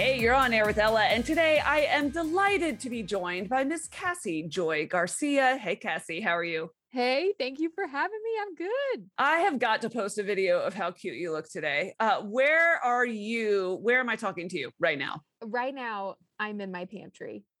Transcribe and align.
Hey, 0.00 0.18
you're 0.18 0.34
on 0.34 0.54
air 0.54 0.64
with 0.64 0.78
Ella, 0.78 1.02
and 1.02 1.22
today 1.26 1.58
I 1.58 1.80
am 1.80 2.08
delighted 2.08 2.80
to 2.80 2.88
be 2.88 3.02
joined 3.02 3.50
by 3.50 3.64
Miss 3.64 3.86
Cassy 3.86 4.42
Joy 4.48 4.86
Garcia. 4.86 5.58
Hey, 5.58 5.76
Cassy, 5.76 6.22
how 6.22 6.30
are 6.30 6.42
you? 6.42 6.70
Hey, 6.88 7.34
thank 7.38 7.60
you 7.60 7.68
for 7.74 7.86
having 7.86 8.18
me. 8.24 8.30
I'm 8.40 8.54
good. 8.54 9.10
I 9.18 9.40
have 9.40 9.58
got 9.58 9.82
to 9.82 9.90
post 9.90 10.16
a 10.16 10.22
video 10.22 10.58
of 10.58 10.72
how 10.72 10.90
cute 10.90 11.16
you 11.16 11.32
look 11.32 11.50
today. 11.50 11.92
Uh, 12.00 12.22
where 12.22 12.78
are 12.82 13.04
you? 13.04 13.78
Where 13.82 14.00
am 14.00 14.08
I 14.08 14.16
talking 14.16 14.48
to 14.48 14.58
you 14.58 14.70
right 14.80 14.98
now? 14.98 15.20
Right 15.44 15.74
now, 15.74 16.14
I'm 16.38 16.62
in 16.62 16.72
my 16.72 16.86
pantry. 16.86 17.44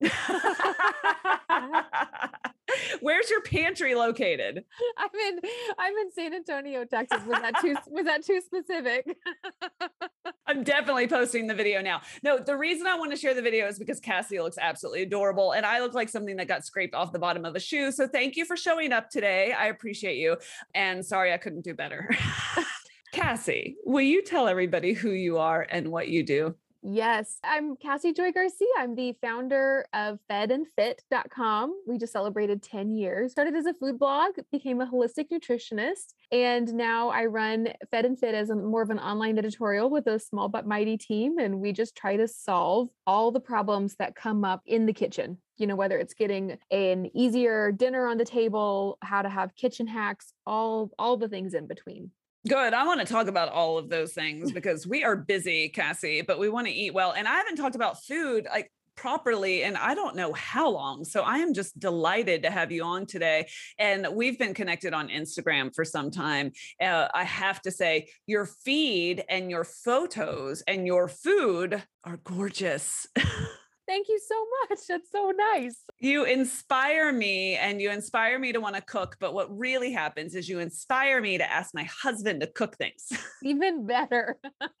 Where's 3.00 3.30
your 3.30 3.42
pantry 3.42 3.94
located? 3.94 4.64
I'm 4.96 5.10
in 5.28 5.40
I'm 5.78 5.94
in 5.94 6.10
San 6.12 6.34
Antonio, 6.34 6.84
Texas. 6.84 7.22
Was 7.26 7.40
that 7.40 7.60
too 7.60 7.76
was 7.88 8.04
that 8.06 8.24
too 8.24 8.40
specific? 8.40 9.04
I'm 10.50 10.64
definitely 10.64 11.06
posting 11.06 11.46
the 11.46 11.54
video 11.54 11.80
now. 11.80 12.00
No, 12.24 12.36
the 12.36 12.56
reason 12.56 12.88
I 12.88 12.98
want 12.98 13.12
to 13.12 13.16
share 13.16 13.34
the 13.34 13.42
video 13.42 13.68
is 13.68 13.78
because 13.78 14.00
Cassy 14.00 14.40
looks 14.40 14.58
absolutely 14.60 15.02
adorable 15.02 15.52
and 15.52 15.64
I 15.64 15.78
look 15.78 15.94
like 15.94 16.08
something 16.08 16.34
that 16.38 16.48
got 16.48 16.64
scraped 16.64 16.92
off 16.92 17.12
the 17.12 17.20
bottom 17.20 17.44
of 17.44 17.54
a 17.54 17.60
shoe. 17.60 17.92
So 17.92 18.08
thank 18.08 18.36
you 18.36 18.44
for 18.44 18.56
showing 18.56 18.92
up 18.92 19.10
today. 19.10 19.52
I 19.52 19.66
appreciate 19.66 20.16
you. 20.16 20.36
And 20.74 21.06
sorry 21.06 21.32
I 21.32 21.36
couldn't 21.36 21.60
do 21.60 21.72
better. 21.72 22.10
Cassy, 23.12 23.76
will 23.84 24.00
you 24.00 24.24
tell 24.24 24.48
everybody 24.48 24.92
who 24.92 25.10
you 25.10 25.38
are 25.38 25.64
and 25.70 25.86
what 25.88 26.08
you 26.08 26.24
do? 26.24 26.56
Yes, 26.82 27.38
I'm 27.44 27.76
Cassy 27.76 28.14
Joy 28.14 28.32
Garcia. 28.32 28.66
I'm 28.78 28.94
the 28.94 29.14
founder 29.20 29.84
of 29.92 30.18
fedandfit.com. 30.30 31.74
We 31.86 31.98
just 31.98 32.14
celebrated 32.14 32.62
10 32.62 32.90
years. 32.90 33.32
Started 33.32 33.54
as 33.54 33.66
a 33.66 33.74
food 33.74 33.98
blog, 33.98 34.36
became 34.50 34.80
a 34.80 34.86
holistic 34.86 35.26
nutritionist, 35.30 36.14
and 36.32 36.72
now 36.72 37.10
I 37.10 37.26
run 37.26 37.68
Fed 37.90 38.06
and 38.06 38.18
Fit 38.18 38.34
as 38.34 38.48
a, 38.48 38.56
more 38.56 38.80
of 38.80 38.88
an 38.88 38.98
online 38.98 39.36
editorial 39.36 39.90
with 39.90 40.06
a 40.06 40.18
small 40.18 40.48
but 40.48 40.66
mighty 40.66 40.96
team. 40.96 41.38
And 41.38 41.60
we 41.60 41.72
just 41.74 41.96
try 41.96 42.16
to 42.16 42.26
solve 42.26 42.88
all 43.06 43.30
the 43.30 43.40
problems 43.40 43.96
that 43.96 44.16
come 44.16 44.42
up 44.42 44.62
in 44.64 44.86
the 44.86 44.94
kitchen. 44.94 45.36
You 45.58 45.66
know, 45.66 45.76
whether 45.76 45.98
it's 45.98 46.14
getting 46.14 46.56
an 46.70 47.14
easier 47.14 47.72
dinner 47.72 48.06
on 48.06 48.16
the 48.16 48.24
table, 48.24 48.96
how 49.02 49.20
to 49.20 49.28
have 49.28 49.54
kitchen 49.54 49.86
hacks, 49.86 50.32
all 50.46 50.90
all 50.98 51.18
the 51.18 51.28
things 51.28 51.52
in 51.52 51.66
between. 51.66 52.10
Good. 52.48 52.72
I 52.72 52.86
want 52.86 53.00
to 53.00 53.06
talk 53.06 53.26
about 53.26 53.50
all 53.50 53.76
of 53.76 53.90
those 53.90 54.14
things 54.14 54.50
because 54.50 54.86
we 54.86 55.04
are 55.04 55.14
busy, 55.14 55.68
Cassy, 55.68 56.22
but 56.22 56.38
we 56.38 56.48
want 56.48 56.66
to 56.66 56.72
eat 56.72 56.94
well. 56.94 57.12
And 57.12 57.28
I 57.28 57.34
haven't 57.34 57.56
talked 57.56 57.74
about 57.74 58.02
food 58.02 58.46
like 58.50 58.72
properly 58.96 59.62
and 59.62 59.76
I 59.76 59.94
don't 59.94 60.16
know 60.16 60.32
how 60.32 60.70
long. 60.70 61.04
So 61.04 61.22
I 61.22 61.38
am 61.38 61.54
just 61.54 61.78
delighted 61.78 62.42
to 62.42 62.50
have 62.50 62.72
you 62.72 62.82
on 62.82 63.06
today. 63.06 63.48
And 63.78 64.06
we've 64.12 64.38
been 64.38 64.54
connected 64.54 64.94
on 64.94 65.08
Instagram 65.08 65.74
for 65.74 65.84
some 65.84 66.10
time. 66.10 66.52
Uh, 66.80 67.08
I 67.12 67.24
have 67.24 67.60
to 67.62 67.70
say, 67.70 68.08
your 68.26 68.46
feed 68.46 69.22
and 69.28 69.50
your 69.50 69.64
photos 69.64 70.62
and 70.62 70.86
your 70.86 71.08
food 71.08 71.82
are 72.04 72.20
gorgeous. 72.24 73.06
Thank 73.90 74.06
you 74.08 74.20
so 74.24 74.36
much. 74.60 74.78
That's 74.86 75.10
so 75.10 75.32
nice. 75.36 75.82
You 75.98 76.22
inspire 76.22 77.12
me 77.12 77.56
and 77.56 77.82
you 77.82 77.90
inspire 77.90 78.38
me 78.38 78.52
to 78.52 78.60
want 78.60 78.76
to 78.76 78.82
cook. 78.82 79.16
But 79.18 79.34
what 79.34 79.48
really 79.50 79.90
happens 79.90 80.36
is 80.36 80.48
you 80.48 80.60
inspire 80.60 81.20
me 81.20 81.38
to 81.38 81.52
ask 81.52 81.74
my 81.74 81.88
husband 82.00 82.40
to 82.42 82.46
cook 82.46 82.76
things. 82.76 83.08
Even 83.42 83.86
better. 83.86 84.38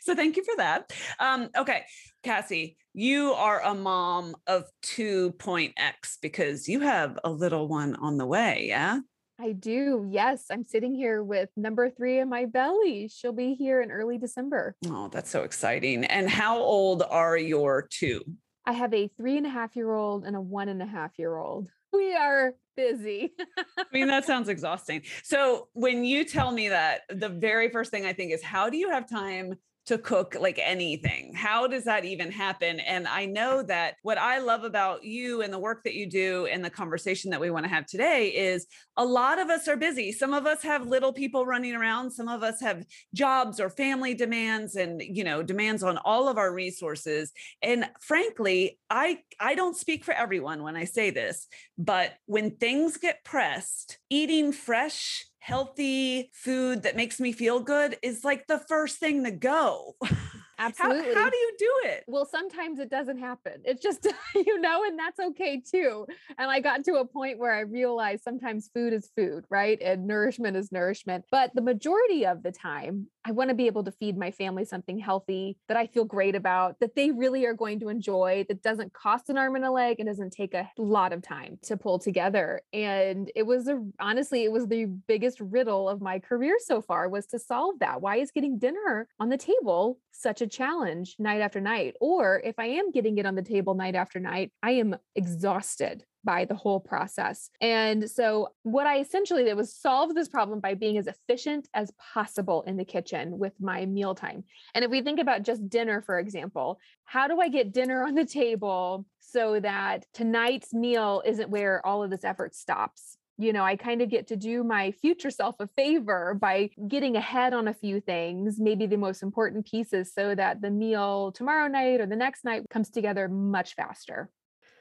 so 0.00 0.16
thank 0.16 0.36
you 0.36 0.42
for 0.42 0.56
that. 0.56 0.92
Um, 1.20 1.50
okay, 1.56 1.84
Cassy, 2.24 2.76
you 2.94 3.32
are 3.34 3.62
a 3.62 3.76
mom 3.76 4.34
of 4.48 4.64
2.x 4.82 6.18
because 6.20 6.66
you 6.66 6.80
have 6.80 7.16
a 7.22 7.30
little 7.30 7.68
one 7.68 7.94
on 7.94 8.16
the 8.16 8.26
way. 8.26 8.64
Yeah. 8.66 8.98
I 9.40 9.52
do. 9.52 10.06
Yes. 10.10 10.44
I'm 10.50 10.64
sitting 10.64 10.94
here 10.94 11.22
with 11.22 11.48
number 11.56 11.88
three 11.88 12.18
in 12.18 12.28
my 12.28 12.44
belly. 12.44 13.08
She'll 13.08 13.32
be 13.32 13.54
here 13.54 13.80
in 13.80 13.90
early 13.90 14.18
December. 14.18 14.76
Oh, 14.86 15.08
that's 15.08 15.30
so 15.30 15.44
exciting. 15.44 16.04
And 16.04 16.28
how 16.28 16.58
old 16.58 17.02
are 17.08 17.38
your 17.38 17.86
two? 17.88 18.22
I 18.66 18.72
have 18.72 18.92
a 18.92 19.08
three 19.16 19.38
and 19.38 19.46
a 19.46 19.50
half 19.50 19.76
year 19.76 19.94
old 19.94 20.26
and 20.26 20.36
a 20.36 20.40
one 20.40 20.68
and 20.68 20.82
a 20.82 20.86
half 20.86 21.18
year 21.18 21.38
old. 21.38 21.68
We 21.92 22.14
are 22.14 22.52
busy. 22.76 23.32
I 23.78 23.84
mean, 23.92 24.06
that 24.08 24.26
sounds 24.26 24.48
exhausting. 24.48 25.02
So, 25.24 25.68
when 25.72 26.04
you 26.04 26.24
tell 26.24 26.52
me 26.52 26.68
that, 26.68 27.00
the 27.08 27.28
very 27.28 27.70
first 27.70 27.90
thing 27.90 28.06
I 28.06 28.12
think 28.12 28.32
is, 28.32 28.42
how 28.42 28.70
do 28.70 28.76
you 28.76 28.90
have 28.90 29.08
time 29.08 29.54
to 29.90 29.98
cook 29.98 30.36
like 30.38 30.60
anything. 30.62 31.34
How 31.34 31.66
does 31.66 31.82
that 31.82 32.04
even 32.04 32.30
happen? 32.30 32.78
And 32.78 33.08
I 33.08 33.26
know 33.26 33.60
that 33.64 33.96
what 34.02 34.18
I 34.18 34.38
love 34.38 34.62
about 34.62 35.02
you 35.02 35.42
and 35.42 35.52
the 35.52 35.58
work 35.58 35.82
that 35.82 35.94
you 35.94 36.08
do 36.08 36.46
and 36.46 36.64
the 36.64 36.70
conversation 36.70 37.32
that 37.32 37.40
we 37.40 37.50
want 37.50 37.64
to 37.64 37.68
have 37.68 37.86
today 37.86 38.28
is 38.28 38.68
a 38.96 39.04
lot 39.04 39.40
of 39.40 39.50
us 39.50 39.66
are 39.66 39.76
busy. 39.76 40.12
Some 40.12 40.32
of 40.32 40.46
us 40.46 40.62
have 40.62 40.86
little 40.86 41.12
people 41.12 41.44
running 41.44 41.74
around, 41.74 42.12
some 42.12 42.28
of 42.28 42.44
us 42.44 42.60
have 42.60 42.84
jobs 43.14 43.58
or 43.58 43.68
family 43.68 44.14
demands 44.14 44.76
and, 44.76 45.02
you 45.02 45.24
know, 45.24 45.42
demands 45.42 45.82
on 45.82 45.98
all 45.98 46.28
of 46.28 46.38
our 46.38 46.54
resources. 46.54 47.32
And 47.60 47.90
frankly, 47.98 48.78
I 48.90 49.18
I 49.40 49.56
don't 49.56 49.76
speak 49.76 50.04
for 50.04 50.14
everyone 50.14 50.62
when 50.62 50.76
I 50.76 50.84
say 50.84 51.10
this, 51.10 51.48
but 51.76 52.12
when 52.26 52.52
things 52.52 52.96
get 52.96 53.24
pressed, 53.24 53.98
eating 54.08 54.52
fresh 54.52 55.24
healthy 55.40 56.30
food 56.34 56.82
that 56.82 56.96
makes 56.96 57.18
me 57.20 57.32
feel 57.32 57.60
good 57.60 57.96
is 58.02 58.24
like 58.24 58.46
the 58.46 58.58
first 58.68 58.98
thing 58.98 59.24
to 59.24 59.30
go. 59.30 59.96
Absolutely. 60.60 61.14
How, 61.14 61.22
how, 61.22 61.30
do 61.30 61.36
you 61.36 61.52
do 61.58 61.72
it? 61.84 62.04
Well, 62.06 62.26
sometimes 62.26 62.78
it 62.78 62.90
doesn't 62.90 63.18
happen. 63.18 63.62
It's 63.64 63.82
just, 63.82 64.06
you 64.34 64.60
know, 64.60 64.84
and 64.84 64.98
that's 64.98 65.18
okay 65.18 65.60
too. 65.60 66.06
And 66.38 66.50
I 66.50 66.60
got 66.60 66.84
to 66.84 66.96
a 66.96 67.06
point 67.06 67.38
where 67.38 67.54
I 67.54 67.60
realized 67.60 68.22
sometimes 68.22 68.70
food 68.74 68.92
is 68.92 69.10
food, 69.16 69.46
right? 69.48 69.80
And 69.80 70.06
nourishment 70.06 70.56
is 70.56 70.70
nourishment. 70.70 71.24
But 71.30 71.54
the 71.54 71.62
majority 71.62 72.26
of 72.26 72.42
the 72.42 72.52
time, 72.52 73.08
I 73.24 73.32
want 73.32 73.48
to 73.48 73.54
be 73.54 73.66
able 73.66 73.84
to 73.84 73.92
feed 73.92 74.18
my 74.18 74.30
family 74.30 74.64
something 74.64 74.98
healthy 74.98 75.56
that 75.68 75.76
I 75.76 75.86
feel 75.86 76.04
great 76.04 76.34
about, 76.34 76.78
that 76.80 76.94
they 76.94 77.10
really 77.10 77.46
are 77.46 77.54
going 77.54 77.80
to 77.80 77.88
enjoy, 77.88 78.44
that 78.48 78.62
doesn't 78.62 78.92
cost 78.92 79.30
an 79.30 79.38
arm 79.38 79.56
and 79.56 79.64
a 79.64 79.70
leg 79.70 79.96
and 79.98 80.08
doesn't 80.08 80.30
take 80.30 80.54
a 80.54 80.68
lot 80.76 81.12
of 81.12 81.22
time 81.22 81.58
to 81.62 81.76
pull 81.76 81.98
together. 81.98 82.60
And 82.72 83.30
it 83.34 83.46
was 83.46 83.66
a, 83.68 83.82
honestly, 83.98 84.44
it 84.44 84.52
was 84.52 84.66
the 84.66 84.84
biggest 84.84 85.40
riddle 85.40 85.88
of 85.88 86.02
my 86.02 86.18
career 86.18 86.56
so 86.62 86.82
far 86.82 87.08
was 87.08 87.26
to 87.28 87.38
solve 87.38 87.78
that. 87.80 88.02
Why 88.02 88.16
is 88.16 88.30
getting 88.30 88.58
dinner 88.58 89.08
on 89.18 89.30
the 89.30 89.38
table 89.38 89.98
such 90.12 90.42
a 90.42 90.49
challenge 90.50 91.16
night 91.18 91.40
after 91.40 91.60
night? 91.60 91.94
Or 92.00 92.40
if 92.44 92.58
I 92.58 92.66
am 92.66 92.90
getting 92.90 93.18
it 93.18 93.26
on 93.26 93.34
the 93.34 93.42
table 93.42 93.74
night 93.74 93.94
after 93.94 94.20
night, 94.20 94.52
I 94.62 94.72
am 94.72 94.96
exhausted 95.14 96.04
by 96.24 96.44
the 96.44 96.54
whole 96.54 96.80
process. 96.80 97.50
And 97.60 98.10
so, 98.10 98.48
what 98.62 98.86
I 98.86 99.00
essentially 99.00 99.44
did 99.44 99.56
was 99.56 99.74
solve 99.74 100.14
this 100.14 100.28
problem 100.28 100.60
by 100.60 100.74
being 100.74 100.98
as 100.98 101.06
efficient 101.06 101.68
as 101.74 101.92
possible 102.12 102.62
in 102.62 102.76
the 102.76 102.84
kitchen 102.84 103.38
with 103.38 103.54
my 103.58 103.86
mealtime. 103.86 104.44
And 104.74 104.84
if 104.84 104.90
we 104.90 105.02
think 105.02 105.18
about 105.18 105.42
just 105.42 105.68
dinner, 105.68 106.02
for 106.02 106.18
example, 106.18 106.78
how 107.04 107.26
do 107.26 107.40
I 107.40 107.48
get 107.48 107.72
dinner 107.72 108.04
on 108.04 108.14
the 108.14 108.26
table 108.26 109.06
so 109.20 109.60
that 109.60 110.04
tonight's 110.12 110.74
meal 110.74 111.22
isn't 111.24 111.50
where 111.50 111.84
all 111.86 112.02
of 112.02 112.10
this 112.10 112.24
effort 112.24 112.54
stops? 112.54 113.16
You 113.40 113.52
know, 113.52 113.64
I 113.64 113.76
kind 113.76 114.02
of 114.02 114.10
get 114.10 114.26
to 114.28 114.36
do 114.36 114.62
my 114.62 114.92
future 114.92 115.30
self 115.30 115.56
a 115.60 115.66
favor 115.68 116.34
by 116.34 116.70
getting 116.88 117.16
ahead 117.16 117.54
on 117.54 117.68
a 117.68 117.74
few 117.74 118.00
things, 118.00 118.60
maybe 118.60 118.86
the 118.86 118.96
most 118.96 119.22
important 119.22 119.66
pieces, 119.66 120.12
so 120.14 120.34
that 120.34 120.60
the 120.60 120.70
meal 120.70 121.32
tomorrow 121.32 121.66
night 121.66 122.00
or 122.00 122.06
the 122.06 122.16
next 122.16 122.44
night 122.44 122.64
comes 122.70 122.90
together 122.90 123.28
much 123.28 123.74
faster. 123.74 124.30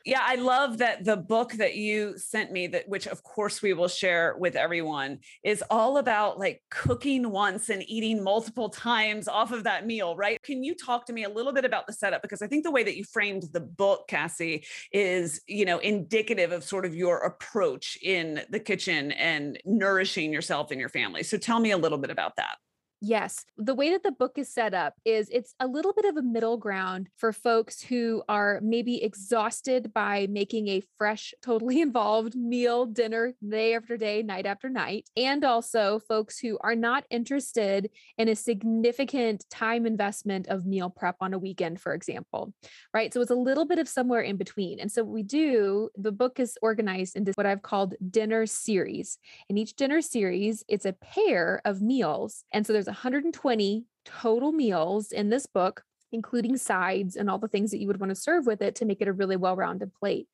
Yeah, 0.05 0.21
I 0.23 0.35
love 0.35 0.77
that 0.77 1.03
the 1.03 1.17
book 1.17 1.51
that 1.53 1.75
you 1.75 2.17
sent 2.17 2.51
me 2.51 2.67
that 2.67 2.87
which 2.87 3.07
of 3.07 3.21
course 3.23 3.61
we 3.61 3.73
will 3.73 3.87
share 3.87 4.35
with 4.37 4.55
everyone 4.55 5.19
is 5.43 5.63
all 5.69 5.97
about 5.97 6.39
like 6.39 6.61
cooking 6.71 7.31
once 7.31 7.69
and 7.69 7.83
eating 7.87 8.23
multiple 8.23 8.69
times 8.69 9.27
off 9.27 9.51
of 9.51 9.65
that 9.65 9.85
meal, 9.85 10.15
right? 10.15 10.41
Can 10.41 10.63
you 10.63 10.73
talk 10.75 11.05
to 11.07 11.13
me 11.13 11.25
a 11.25 11.29
little 11.29 11.53
bit 11.53 11.65
about 11.65 11.85
the 11.85 11.93
setup 11.93 12.21
because 12.21 12.41
I 12.41 12.47
think 12.47 12.63
the 12.63 12.71
way 12.71 12.83
that 12.83 12.97
you 12.97 13.03
framed 13.03 13.43
the 13.51 13.59
book 13.59 14.07
Cassy 14.07 14.65
is, 14.91 15.41
you 15.47 15.65
know, 15.65 15.79
indicative 15.79 16.51
of 16.51 16.63
sort 16.63 16.85
of 16.85 16.95
your 16.95 17.19
approach 17.19 17.97
in 18.01 18.41
the 18.49 18.59
kitchen 18.59 19.11
and 19.11 19.59
nourishing 19.65 20.31
yourself 20.31 20.71
and 20.71 20.79
your 20.79 20.89
family. 20.89 21.23
So 21.23 21.37
tell 21.37 21.59
me 21.59 21.71
a 21.71 21.77
little 21.77 21.97
bit 21.97 22.09
about 22.09 22.37
that. 22.37 22.55
Yes. 23.01 23.45
The 23.57 23.75
way 23.75 23.91
that 23.91 24.03
the 24.03 24.11
book 24.11 24.33
is 24.35 24.53
set 24.53 24.73
up 24.73 24.95
is 25.05 25.29
it's 25.31 25.55
a 25.61 25.67
little 25.67 25.93
bit 25.93 26.03
of 26.03 26.17
a 26.17 26.21
middle 26.21 26.57
ground 26.57 27.07
for 27.15 27.31
folks 27.31 27.81
who 27.81 28.23
are 28.27 28.59
maybe 28.61 29.01
exhausted 29.01 29.93
by 29.93 30.27
making 30.29 30.67
a 30.67 30.83
fresh, 30.97 31.33
totally 31.41 31.79
involved 31.79 32.35
meal, 32.35 32.85
dinner, 32.85 33.33
day 33.47 33.73
after 33.73 33.95
day, 33.95 34.21
night 34.21 34.45
after 34.45 34.67
night, 34.67 35.07
and 35.15 35.45
also 35.45 35.99
folks 36.09 36.39
who 36.39 36.57
are 36.61 36.75
not 36.75 37.05
interested 37.09 37.89
in 38.17 38.27
a 38.27 38.35
significant 38.35 39.45
time 39.49 39.85
investment 39.85 40.47
of 40.47 40.65
meal 40.65 40.89
prep 40.89 41.15
on 41.21 41.33
a 41.33 41.39
weekend, 41.39 41.79
for 41.79 41.93
example. 41.93 42.53
Right. 42.93 43.13
So 43.13 43.21
it's 43.21 43.31
a 43.31 43.35
little 43.35 43.65
bit 43.65 43.79
of 43.79 43.87
somewhere 43.87 44.21
in 44.21 44.35
between. 44.35 44.79
And 44.79 44.91
so 44.91 45.05
we 45.05 45.23
do, 45.23 45.89
the 45.95 46.11
book 46.11 46.37
is 46.37 46.57
organized 46.61 47.15
into 47.15 47.31
what 47.35 47.45
I've 47.45 47.61
called 47.61 47.95
dinner 48.09 48.45
series. 48.45 49.17
In 49.47 49.57
each 49.57 49.77
dinner 49.77 50.01
series, 50.01 50.65
it's 50.67 50.85
a 50.85 50.93
pair 50.93 51.61
of 51.63 51.81
meals. 51.81 52.43
And 52.51 52.67
so 52.67 52.73
there's 52.73 52.88
120 52.89 53.85
total 54.05 54.51
meals 54.51 55.11
in 55.11 55.29
this 55.29 55.45
book 55.45 55.83
including 56.11 56.57
sides 56.57 57.15
and 57.15 57.29
all 57.29 57.37
the 57.37 57.47
things 57.47 57.71
that 57.71 57.79
you 57.79 57.87
would 57.87 57.99
want 57.99 58.09
to 58.09 58.15
serve 58.15 58.45
with 58.45 58.61
it 58.61 58.75
to 58.75 58.85
make 58.85 59.01
it 59.01 59.07
a 59.07 59.13
really 59.13 59.35
well-rounded 59.35 59.93
plate. 59.93 60.27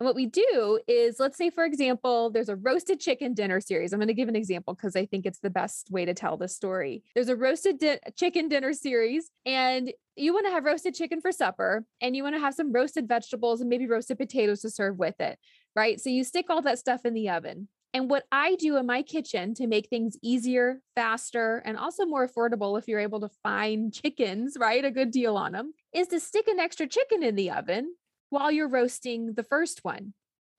And 0.00 0.06
what 0.06 0.14
we 0.14 0.26
do 0.26 0.80
is 0.86 1.18
let's 1.18 1.36
say 1.36 1.50
for 1.50 1.64
example 1.64 2.30
there's 2.30 2.48
a 2.48 2.56
roasted 2.56 3.00
chicken 3.00 3.34
dinner 3.34 3.60
series. 3.60 3.92
I'm 3.92 3.98
going 3.98 4.08
to 4.08 4.14
give 4.14 4.28
an 4.28 4.36
example 4.36 4.74
because 4.74 4.96
I 4.96 5.06
think 5.06 5.26
it's 5.26 5.40
the 5.40 5.50
best 5.50 5.90
way 5.90 6.04
to 6.04 6.14
tell 6.14 6.36
the 6.36 6.48
story. 6.48 7.02
There's 7.14 7.28
a 7.28 7.36
roasted 7.36 7.78
di- 7.78 8.00
chicken 8.16 8.48
dinner 8.48 8.72
series 8.72 9.30
and 9.44 9.92
you 10.16 10.32
want 10.32 10.46
to 10.46 10.52
have 10.52 10.64
roasted 10.64 10.94
chicken 10.94 11.20
for 11.20 11.30
supper 11.30 11.84
and 12.00 12.16
you 12.16 12.22
want 12.22 12.34
to 12.34 12.40
have 12.40 12.54
some 12.54 12.72
roasted 12.72 13.06
vegetables 13.08 13.60
and 13.60 13.70
maybe 13.70 13.86
roasted 13.86 14.18
potatoes 14.18 14.60
to 14.62 14.70
serve 14.70 14.98
with 14.98 15.20
it, 15.20 15.38
right? 15.76 16.00
So 16.00 16.10
you 16.10 16.24
stick 16.24 16.46
all 16.48 16.62
that 16.62 16.78
stuff 16.78 17.04
in 17.04 17.14
the 17.14 17.30
oven. 17.30 17.68
And 17.94 18.10
what 18.10 18.24
I 18.30 18.54
do 18.56 18.76
in 18.76 18.86
my 18.86 19.02
kitchen 19.02 19.54
to 19.54 19.66
make 19.66 19.88
things 19.88 20.16
easier, 20.22 20.80
faster, 20.94 21.62
and 21.64 21.78
also 21.78 22.04
more 22.04 22.28
affordable 22.28 22.78
if 22.78 22.86
you're 22.86 23.00
able 23.00 23.20
to 23.20 23.30
find 23.42 23.92
chickens, 23.92 24.56
right? 24.58 24.84
A 24.84 24.90
good 24.90 25.10
deal 25.10 25.36
on 25.36 25.52
them, 25.52 25.72
is 25.94 26.08
to 26.08 26.20
stick 26.20 26.48
an 26.48 26.60
extra 26.60 26.86
chicken 26.86 27.22
in 27.22 27.34
the 27.34 27.50
oven 27.50 27.94
while 28.28 28.52
you're 28.52 28.68
roasting 28.68 29.34
the 29.34 29.42
first 29.42 29.84
one. 29.84 30.12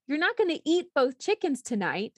You're 0.07 0.17
not 0.17 0.37
going 0.37 0.49
to 0.49 0.61
eat 0.67 0.87
both 0.95 1.19
chickens 1.19 1.61
tonight, 1.61 2.17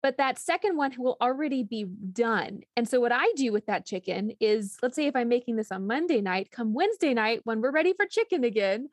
but 0.00 0.18
that 0.18 0.38
second 0.38 0.76
one 0.76 0.92
will 0.96 1.16
already 1.20 1.64
be 1.64 1.84
done. 1.84 2.60
And 2.76 2.88
so, 2.88 3.00
what 3.00 3.10
I 3.10 3.32
do 3.34 3.52
with 3.52 3.66
that 3.66 3.84
chicken 3.84 4.30
is 4.38 4.76
let's 4.80 4.94
say 4.94 5.06
if 5.06 5.16
I'm 5.16 5.28
making 5.28 5.56
this 5.56 5.72
on 5.72 5.88
Monday 5.88 6.20
night, 6.20 6.52
come 6.52 6.72
Wednesday 6.72 7.14
night, 7.14 7.40
when 7.42 7.60
we're 7.60 7.72
ready 7.72 7.94
for 7.94 8.06
chicken 8.06 8.44
again, 8.44 8.88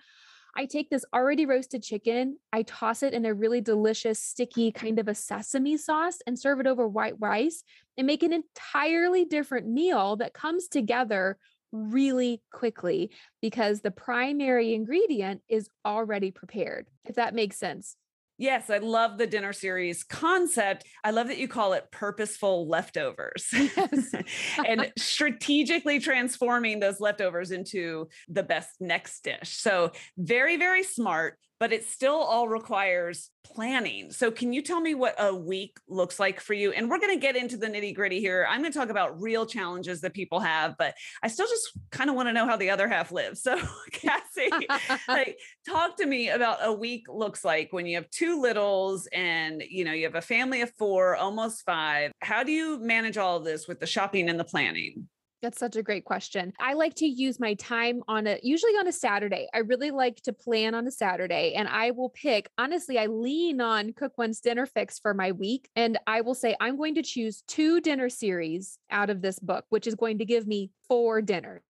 I 0.56 0.66
take 0.66 0.90
this 0.90 1.06
already 1.14 1.46
roasted 1.46 1.82
chicken, 1.82 2.38
I 2.52 2.62
toss 2.64 3.02
it 3.02 3.14
in 3.14 3.26
a 3.26 3.34
really 3.34 3.62
delicious, 3.62 4.20
sticky 4.20 4.72
kind 4.72 5.00
of 5.00 5.08
a 5.08 5.16
sesame 5.16 5.78
sauce 5.78 6.20
and 6.28 6.38
serve 6.38 6.60
it 6.60 6.68
over 6.68 6.88
white 6.88 7.16
rice 7.20 7.64
and 7.98 8.06
make 8.06 8.24
an 8.24 8.34
entirely 8.34 9.26
different 9.26 9.68
meal 9.68 10.16
that 10.18 10.34
comes 10.34 10.68
together 10.68 11.38
really 11.72 12.42
quickly 12.52 13.10
because 13.42 13.82
the 13.82 13.92
primary 13.92 14.76
ingredient 14.76 15.42
is 15.50 15.70
already 15.86 16.30
prepared, 16.30 16.88
if 17.06 17.16
that 17.16 17.34
makes 17.34 17.58
sense. 17.58 17.98
Yes, 18.38 18.70
I 18.70 18.80
love 18.80 19.18
the 19.18 19.28
dinner 19.28 19.54
series 19.54 20.04
concept. 20.04 20.86
I 21.04 21.12
love 21.12 21.28
that 21.28 21.38
you 21.38 21.48
call 21.48 21.74
it 21.74 21.92
purposeful 21.92 22.68
leftovers 22.68 23.48
yes. 23.54 24.14
and 24.66 24.92
strategically 24.98 26.00
transforming 26.00 26.80
those 26.80 27.00
leftovers 27.00 27.52
into 27.52 28.10
the 28.28 28.44
best 28.44 28.70
next 28.80 29.24
dish. 29.24 29.58
So, 29.58 29.92
very, 30.18 30.58
very 30.58 30.84
smart 30.84 31.38
but 31.64 31.72
it 31.72 31.86
still 31.86 32.18
all 32.18 32.50
requires 32.50 33.30
planning. 33.46 34.12
So, 34.12 34.32
can 34.32 34.52
you 34.52 34.62
tell 34.62 34.82
me 34.82 34.96
what 34.96 35.16
a 35.18 35.34
week 35.34 35.78
looks 35.88 36.20
like 36.20 36.42
for 36.42 36.54
you? 36.54 36.74
And 36.74 36.90
we're 36.90 37.00
going 37.00 37.16
to 37.16 37.22
get 37.22 37.38
into 37.38 37.56
the 37.56 37.68
nitty 37.68 37.96
gritty 37.96 38.20
here. 38.20 38.46
I'm 38.50 38.60
going 38.60 38.74
to 38.74 38.78
talk 38.78 38.90
about 38.90 39.22
real 39.22 39.46
challenges 39.46 40.02
that 40.02 40.14
people 40.14 40.42
have, 40.42 40.76
but 40.78 40.94
I 41.24 41.30
still 41.30 41.48
just 41.48 41.80
kind 41.90 42.10
of 42.10 42.18
want 42.18 42.28
to 42.28 42.34
know 42.34 42.46
how 42.46 42.58
the 42.58 42.70
other 42.70 42.90
half 42.90 43.14
lives. 43.14 43.42
So, 43.42 43.58
Cassy, 43.94 44.50
like, 45.08 45.38
talk 45.66 45.96
to 46.00 46.06
me 46.06 46.28
about 46.28 46.58
a 46.64 46.74
week 46.74 47.06
looks 47.08 47.46
like 47.46 47.70
when 47.72 47.86
you 47.86 47.96
have 47.96 48.10
two 48.10 48.42
littles 48.42 49.08
and 49.14 49.64
you 49.66 49.86
know 49.86 49.94
you 49.94 50.04
have 50.04 50.16
a 50.16 50.22
family 50.22 50.64
of 50.64 50.72
four, 50.78 51.16
almost 51.16 51.64
five. 51.64 52.12
How 52.20 52.44
do 52.44 52.52
you 52.52 52.78
manage 52.80 53.18
all 53.18 53.38
of 53.38 53.46
this 53.46 53.70
with 53.70 53.80
the 53.80 53.88
shopping 53.88 54.28
and 54.28 54.38
the 54.38 54.44
planning? 54.44 55.08
That's 55.44 55.60
such 55.60 55.76
a 55.76 55.84
great 55.84 56.06
question. 56.06 56.54
I 56.58 56.72
like 56.72 56.94
to 56.96 57.06
use 57.06 57.38
my 57.38 57.54
time 57.56 58.02
on 58.08 58.28
a 58.28 58.40
usually 58.42 58.72
on 58.72 58.88
a 58.88 58.94
Saturday. 58.94 59.50
I 59.54 59.58
really 59.58 59.92
like 59.92 60.22
to 60.22 60.32
plan 60.32 60.74
on 60.74 60.88
a 60.88 60.92
Saturday 60.92 61.54
and 61.56 61.68
I 61.68 61.92
will 61.92 62.10
pick, 62.10 62.50
honestly, 62.58 62.98
I 62.98 63.08
lean 63.08 63.60
on 63.60 63.92
Cook 63.92 64.14
Once 64.18 64.40
dinner 64.40 64.66
fix 64.66 65.00
for 65.00 65.14
my 65.14 65.34
week. 65.34 65.70
And 65.76 66.00
I 66.08 66.22
will 66.22 66.34
say, 66.34 66.56
I'm 66.62 66.78
going 66.78 66.96
to 66.96 67.04
choose 67.04 67.44
two 67.46 67.82
dinner 67.82 68.08
series 68.08 68.80
out 68.90 69.10
of 69.10 69.22
this 69.22 69.38
book, 69.38 69.66
which 69.68 69.86
is 69.86 69.96
going 69.96 70.20
to 70.20 70.26
give 70.26 70.48
me 70.48 70.72
four 70.88 71.22
dinners 71.22 71.62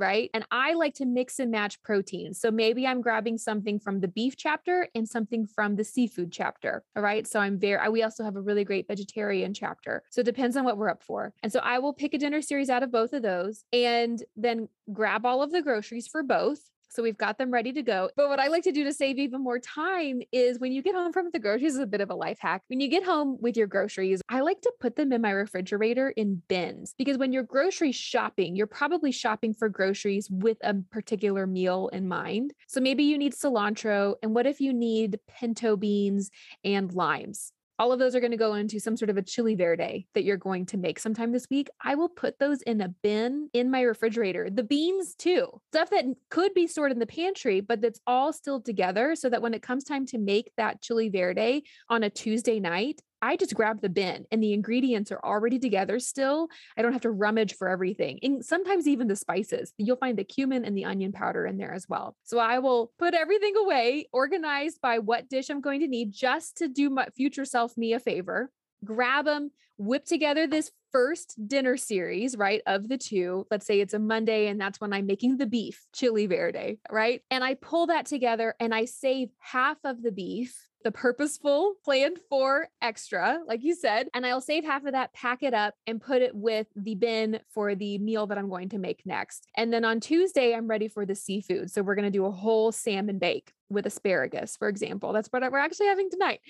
right? 0.00 0.30
And 0.34 0.44
I 0.50 0.72
like 0.72 0.94
to 0.94 1.06
mix 1.06 1.38
and 1.38 1.50
match 1.50 1.80
proteins. 1.82 2.40
So 2.40 2.50
maybe 2.50 2.86
I'm 2.86 3.02
grabbing 3.02 3.38
something 3.38 3.78
from 3.78 4.00
the 4.00 4.08
beef 4.08 4.36
chapter 4.36 4.88
and 4.94 5.08
something 5.08 5.46
from 5.46 5.76
the 5.76 5.84
seafood 5.84 6.32
chapter. 6.32 6.82
All 6.96 7.02
right. 7.02 7.26
So 7.26 7.38
I'm 7.38 7.58
very, 7.58 7.88
we 7.90 8.02
also 8.02 8.24
have 8.24 8.36
a 8.36 8.40
really 8.40 8.64
great 8.64 8.88
vegetarian 8.88 9.54
chapter. 9.54 10.02
So 10.10 10.22
it 10.22 10.24
depends 10.24 10.56
on 10.56 10.64
what 10.64 10.78
we're 10.78 10.88
up 10.88 11.02
for. 11.02 11.32
And 11.42 11.52
so 11.52 11.60
I 11.60 11.78
will 11.78 11.92
pick 11.92 12.14
a 12.14 12.18
dinner 12.18 12.42
series 12.42 12.70
out 12.70 12.82
of 12.82 12.90
both 12.90 13.12
of 13.12 13.22
those 13.22 13.64
and 13.72 14.22
then 14.36 14.68
grab 14.92 15.26
all 15.26 15.42
of 15.42 15.52
the 15.52 15.62
groceries 15.62 16.08
for 16.08 16.22
both. 16.22 16.70
So 16.90 17.02
we've 17.02 17.16
got 17.16 17.38
them 17.38 17.50
ready 17.50 17.72
to 17.72 17.82
go. 17.82 18.10
But 18.16 18.28
what 18.28 18.40
I 18.40 18.48
like 18.48 18.64
to 18.64 18.72
do 18.72 18.84
to 18.84 18.92
save 18.92 19.18
even 19.18 19.42
more 19.42 19.58
time 19.58 20.20
is 20.32 20.58
when 20.58 20.72
you 20.72 20.82
get 20.82 20.94
home 20.94 21.12
from 21.12 21.30
the 21.32 21.38
groceries, 21.38 21.74
is 21.74 21.80
a 21.80 21.86
bit 21.86 22.00
of 22.00 22.10
a 22.10 22.14
life 22.14 22.38
hack. 22.40 22.62
When 22.66 22.80
you 22.80 22.88
get 22.88 23.04
home 23.04 23.38
with 23.40 23.56
your 23.56 23.66
groceries, 23.66 24.20
I 24.28 24.40
like 24.40 24.60
to 24.62 24.72
put 24.80 24.96
them 24.96 25.12
in 25.12 25.22
my 25.22 25.30
refrigerator 25.30 26.10
in 26.10 26.42
bins 26.48 26.94
because 26.98 27.16
when 27.16 27.32
you're 27.32 27.44
grocery 27.44 27.92
shopping, 27.92 28.56
you're 28.56 28.66
probably 28.66 29.12
shopping 29.12 29.54
for 29.54 29.68
groceries 29.68 30.28
with 30.30 30.58
a 30.62 30.74
particular 30.90 31.46
meal 31.46 31.88
in 31.92 32.08
mind. 32.08 32.52
So 32.66 32.80
maybe 32.80 33.04
you 33.04 33.16
need 33.16 33.34
cilantro. 33.34 34.16
And 34.22 34.34
what 34.34 34.46
if 34.46 34.60
you 34.60 34.72
need 34.72 35.20
pinto 35.28 35.76
beans 35.76 36.30
and 36.64 36.92
limes? 36.92 37.52
All 37.80 37.92
of 37.92 37.98
those 37.98 38.14
are 38.14 38.20
going 38.20 38.30
to 38.30 38.36
go 38.36 38.52
into 38.52 38.78
some 38.78 38.94
sort 38.94 39.08
of 39.08 39.16
a 39.16 39.22
chili 39.22 39.54
verde 39.54 40.06
that 40.12 40.22
you're 40.22 40.36
going 40.36 40.66
to 40.66 40.76
make 40.76 40.98
sometime 40.98 41.32
this 41.32 41.48
week. 41.48 41.70
I 41.82 41.94
will 41.94 42.10
put 42.10 42.38
those 42.38 42.60
in 42.60 42.82
a 42.82 42.88
bin 42.88 43.48
in 43.54 43.70
my 43.70 43.80
refrigerator. 43.80 44.50
The 44.50 44.62
beans, 44.62 45.14
too, 45.14 45.48
stuff 45.72 45.88
that 45.88 46.04
could 46.28 46.52
be 46.52 46.66
stored 46.66 46.92
in 46.92 46.98
the 46.98 47.06
pantry, 47.06 47.62
but 47.62 47.80
that's 47.80 47.98
all 48.06 48.34
still 48.34 48.60
together 48.60 49.16
so 49.16 49.30
that 49.30 49.40
when 49.40 49.54
it 49.54 49.62
comes 49.62 49.84
time 49.84 50.04
to 50.08 50.18
make 50.18 50.52
that 50.58 50.82
chili 50.82 51.08
verde 51.08 51.64
on 51.88 52.02
a 52.02 52.10
Tuesday 52.10 52.60
night, 52.60 53.00
I 53.22 53.36
just 53.36 53.54
grab 53.54 53.80
the 53.80 53.88
bin 53.88 54.26
and 54.30 54.42
the 54.42 54.52
ingredients 54.52 55.12
are 55.12 55.20
already 55.24 55.58
together 55.58 55.98
still. 55.98 56.48
I 56.76 56.82
don't 56.82 56.92
have 56.92 57.02
to 57.02 57.10
rummage 57.10 57.54
for 57.54 57.68
everything. 57.68 58.18
And 58.22 58.44
sometimes 58.44 58.88
even 58.88 59.08
the 59.08 59.16
spices. 59.16 59.72
You'll 59.78 59.96
find 59.96 60.18
the 60.18 60.24
cumin 60.24 60.64
and 60.64 60.76
the 60.76 60.84
onion 60.84 61.12
powder 61.12 61.46
in 61.46 61.58
there 61.58 61.72
as 61.72 61.88
well. 61.88 62.16
So 62.24 62.38
I 62.38 62.58
will 62.58 62.92
put 62.98 63.14
everything 63.14 63.54
away, 63.56 64.08
organized 64.12 64.80
by 64.80 64.98
what 64.98 65.28
dish 65.28 65.50
I'm 65.50 65.60
going 65.60 65.80
to 65.80 65.88
need 65.88 66.12
just 66.12 66.56
to 66.58 66.68
do 66.68 66.90
my 66.90 67.06
future 67.16 67.44
self 67.44 67.76
me 67.76 67.92
a 67.92 68.00
favor. 68.00 68.50
Grab 68.84 69.26
them, 69.26 69.50
whip 69.76 70.04
together 70.04 70.46
this 70.46 70.70
first 70.92 71.36
dinner 71.46 71.76
series, 71.76 72.36
right, 72.36 72.62
of 72.66 72.88
the 72.88 72.98
two. 72.98 73.46
Let's 73.50 73.66
say 73.66 73.80
it's 73.80 73.94
a 73.94 73.98
Monday 73.98 74.48
and 74.48 74.60
that's 74.60 74.80
when 74.80 74.92
I'm 74.92 75.06
making 75.06 75.36
the 75.36 75.46
beef 75.46 75.86
chili 75.94 76.26
verde, 76.26 76.78
right? 76.90 77.22
And 77.30 77.44
I 77.44 77.54
pull 77.54 77.86
that 77.86 78.06
together 78.06 78.54
and 78.58 78.74
I 78.74 78.86
save 78.86 79.28
half 79.38 79.78
of 79.84 80.02
the 80.02 80.12
beef 80.12 80.56
the 80.82 80.92
purposeful 80.92 81.74
planned 81.84 82.18
for 82.28 82.68
extra, 82.80 83.40
like 83.46 83.62
you 83.62 83.74
said, 83.74 84.08
and 84.14 84.26
I'll 84.26 84.40
save 84.40 84.64
half 84.64 84.84
of 84.84 84.92
that, 84.92 85.12
pack 85.12 85.42
it 85.42 85.54
up, 85.54 85.74
and 85.86 86.00
put 86.00 86.22
it 86.22 86.34
with 86.34 86.66
the 86.76 86.94
bin 86.94 87.40
for 87.48 87.74
the 87.74 87.98
meal 87.98 88.26
that 88.26 88.38
I'm 88.38 88.48
going 88.48 88.68
to 88.70 88.78
make 88.78 89.04
next. 89.04 89.46
And 89.56 89.72
then 89.72 89.84
on 89.84 90.00
Tuesday, 90.00 90.54
I'm 90.54 90.68
ready 90.68 90.88
for 90.88 91.04
the 91.04 91.14
seafood. 91.14 91.70
So 91.70 91.82
we're 91.82 91.94
going 91.94 92.04
to 92.04 92.10
do 92.10 92.26
a 92.26 92.30
whole 92.30 92.72
salmon 92.72 93.18
bake 93.18 93.52
with 93.68 93.86
asparagus, 93.86 94.56
for 94.56 94.68
example. 94.68 95.12
That's 95.12 95.28
what 95.28 95.42
we're 95.50 95.58
actually 95.58 95.86
having 95.86 96.10
tonight. 96.10 96.40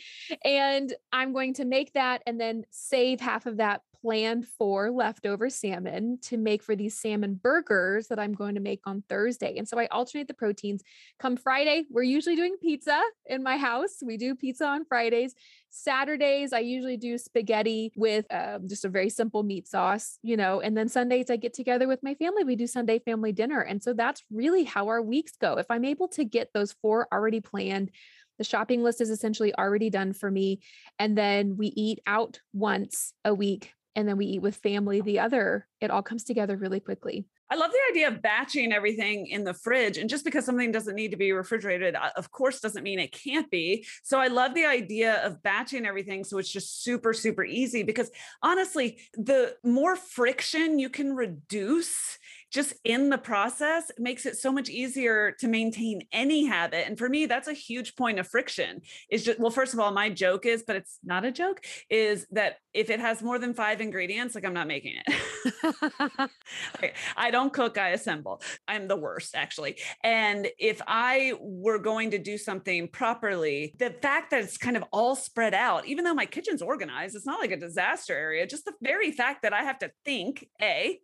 And 0.45 0.93
I'm 1.13 1.33
going 1.33 1.55
to 1.55 1.65
make 1.65 1.93
that 1.93 2.23
and 2.27 2.41
then 2.41 2.65
save 2.71 3.21
half 3.21 3.47
of 3.47 3.59
that 3.59 3.83
planned 4.03 4.47
for 4.59 4.91
leftover 4.91 5.51
salmon 5.51 6.19
to 6.23 6.37
make 6.37 6.63
for 6.63 6.75
these 6.75 6.99
salmon 6.99 7.39
burgers 7.43 8.09
that 8.09 8.19
I'm 8.19 8.33
going 8.33 8.55
to 8.55 8.61
make 8.61 8.81
on 8.87 9.03
Thursday. 9.09 9.57
And 9.59 9.69
so 9.69 9.79
I 9.79 9.87
alternate 9.87 10.29
the 10.29 10.35
proteins. 10.35 10.83
Come 11.19 11.37
Friday, 11.37 11.85
we're 11.91 12.03
usually 12.03 12.37
doing 12.37 12.57
pizza 12.61 13.01
in 13.27 13.43
my 13.43 13.57
house. 13.57 13.99
We 14.03 14.17
do 14.17 14.35
pizza 14.35 14.67
on 14.67 14.85
Fridays. 14.85 15.35
Saturdays, 15.69 16.53
I 16.53 16.61
usually 16.61 16.97
do 16.97 17.17
spaghetti 17.17 17.93
with 17.95 18.27
um, 18.33 18.67
just 18.67 18.85
a 18.85 18.89
very 18.89 19.09
simple 19.09 19.43
meat 19.43 19.69
sauce, 19.69 20.19
you 20.23 20.37
know, 20.37 20.61
and 20.61 20.77
then 20.77 20.89
Sundays, 20.89 21.31
I 21.31 21.37
get 21.37 21.55
together 21.55 21.87
with 21.87 22.03
my 22.03 22.15
family. 22.15 22.45
We 22.45 22.57
do 22.57 22.67
Sunday 22.67 22.99
family 22.99 23.33
dinner. 23.33 23.61
And 23.61 23.83
so 23.83 23.93
that's 23.93 24.23
really 24.33 24.65
how 24.65 24.89
our 24.89 25.01
weeks 25.01 25.33
go. 25.41 25.59
If 25.59 25.67
I'm 25.71 25.85
able 25.85 26.09
to 26.09 26.25
get 26.25 26.53
those 26.53 26.73
four 26.73 27.07
already 27.13 27.41
planned, 27.41 27.91
the 28.39 28.45
shopping 28.45 28.83
list 28.83 29.03
is 29.03 29.11
essentially 29.11 29.55
already 29.55 29.91
done 29.91 30.15
for 30.15 30.31
me. 30.31 30.61
And 30.99 31.17
then 31.17 31.57
we 31.59 31.67
eat 31.67 32.01
out 32.07 32.41
once 32.55 33.13
a 33.25 33.35
week 33.35 33.75
and 33.95 34.09
then 34.09 34.17
we 34.17 34.27
eat 34.27 34.43
with 34.43 34.57
family 34.57 35.01
the 35.01 35.19
other 35.19 35.67
it 35.81 35.91
all 35.91 36.03
comes 36.03 36.25
together 36.25 36.57
really 36.57 36.81
quickly 36.81 37.27
I 37.53 37.57
love 37.57 37.73
the 37.73 37.91
idea 37.91 38.07
of 38.07 38.23
batching 38.23 38.73
everything 38.73 39.27
in 39.27 39.43
the 39.43 39.53
fridge. 39.53 39.99
And 39.99 40.09
just 40.09 40.25
because 40.25 40.45
something 40.45 40.71
doesn't 40.71 40.95
need 40.95 41.11
to 41.11 41.17
be 41.17 41.33
refrigerated, 41.33 41.97
uh, 41.97 42.11
of 42.17 42.31
course, 42.31 42.61
doesn't 42.61 42.85
mean 42.85 43.01
it 43.01 43.11
can't 43.11 43.51
be. 43.51 43.85
So 44.05 44.21
I 44.21 44.29
love 44.29 44.55
the 44.55 44.67
idea 44.67 45.21
of 45.27 45.43
batching 45.43 45.85
everything. 45.85 46.23
So 46.23 46.39
it's 46.39 46.53
just 46.53 46.85
super, 46.85 47.13
super 47.13 47.45
easy 47.45 47.83
because 47.83 48.09
honestly, 48.41 49.01
the 49.15 49.57
more 49.65 49.97
friction 49.97 50.79
you 50.79 50.89
can 50.89 51.13
reduce 51.17 52.19
just 52.51 52.75
in 52.85 53.11
the 53.11 53.19
process 53.19 53.91
makes 53.99 54.27
it 54.27 54.37
so 54.37 54.53
much 54.53 54.69
easier 54.69 55.33
to 55.39 55.49
maintain 55.49 56.03
any 56.13 56.45
habit. 56.45 56.87
And 56.87 56.99
for 56.99 57.09
me, 57.09 57.27
that's 57.27 57.49
a 57.49 57.53
huge 57.53 57.97
point 57.97 58.19
of 58.19 58.27
friction. 58.27 58.83
Is 59.11 59.25
just 59.25 59.39
well, 59.39 59.51
first 59.51 59.75
of 59.75 59.81
all, 59.81 59.91
my 59.93 60.11
joke 60.11 60.47
is, 60.47 60.65
but 60.67 60.77
it's 60.77 60.99
not 61.05 61.25
a 61.25 61.33
joke, 61.33 61.65
is 61.89 62.27
that 62.33 62.57
if 62.73 62.91
it 62.91 63.01
has 63.01 63.23
more 63.23 63.39
than 63.39 63.55
five 63.55 63.81
ingredients, 63.81 64.35
like 64.35 64.45
I'm 64.45 64.55
not 64.55 64.67
making 64.67 64.95
it. 64.97 66.31
I 67.17 67.31
don't 67.31 67.53
cook, 67.53 67.79
I 67.79 67.91
assemble. 67.91 68.43
I'm 68.69 68.89
the 68.89 68.97
worst, 68.97 69.35
actually. 69.35 69.79
And 70.03 70.49
if 70.59 70.81
I 70.87 71.35
were 71.41 71.79
going 71.79 72.13
to 72.13 72.19
do 72.19 72.39
something 72.39 72.89
properly, 72.89 73.75
the 73.79 73.91
fact 73.91 74.31
that 74.31 74.43
it's 74.43 74.59
kind 74.59 74.77
of 74.77 74.85
all 74.93 75.17
spread 75.17 75.55
out, 75.55 75.87
even 75.87 76.05
though 76.05 76.15
my 76.15 76.27
kitchen's 76.27 76.63
organized, 76.63 77.17
it's 77.17 77.27
not 77.27 77.41
like 77.41 77.53
a 77.53 77.57
disaster 77.57 78.15
area, 78.15 78.47
just 78.47 78.65
the 78.65 78.75
very 78.83 79.13
fact 79.13 79.43
that 79.43 79.53
I 79.53 79.63
have 79.63 79.79
to 79.81 79.91
think, 80.05 80.49
A, 80.61 81.01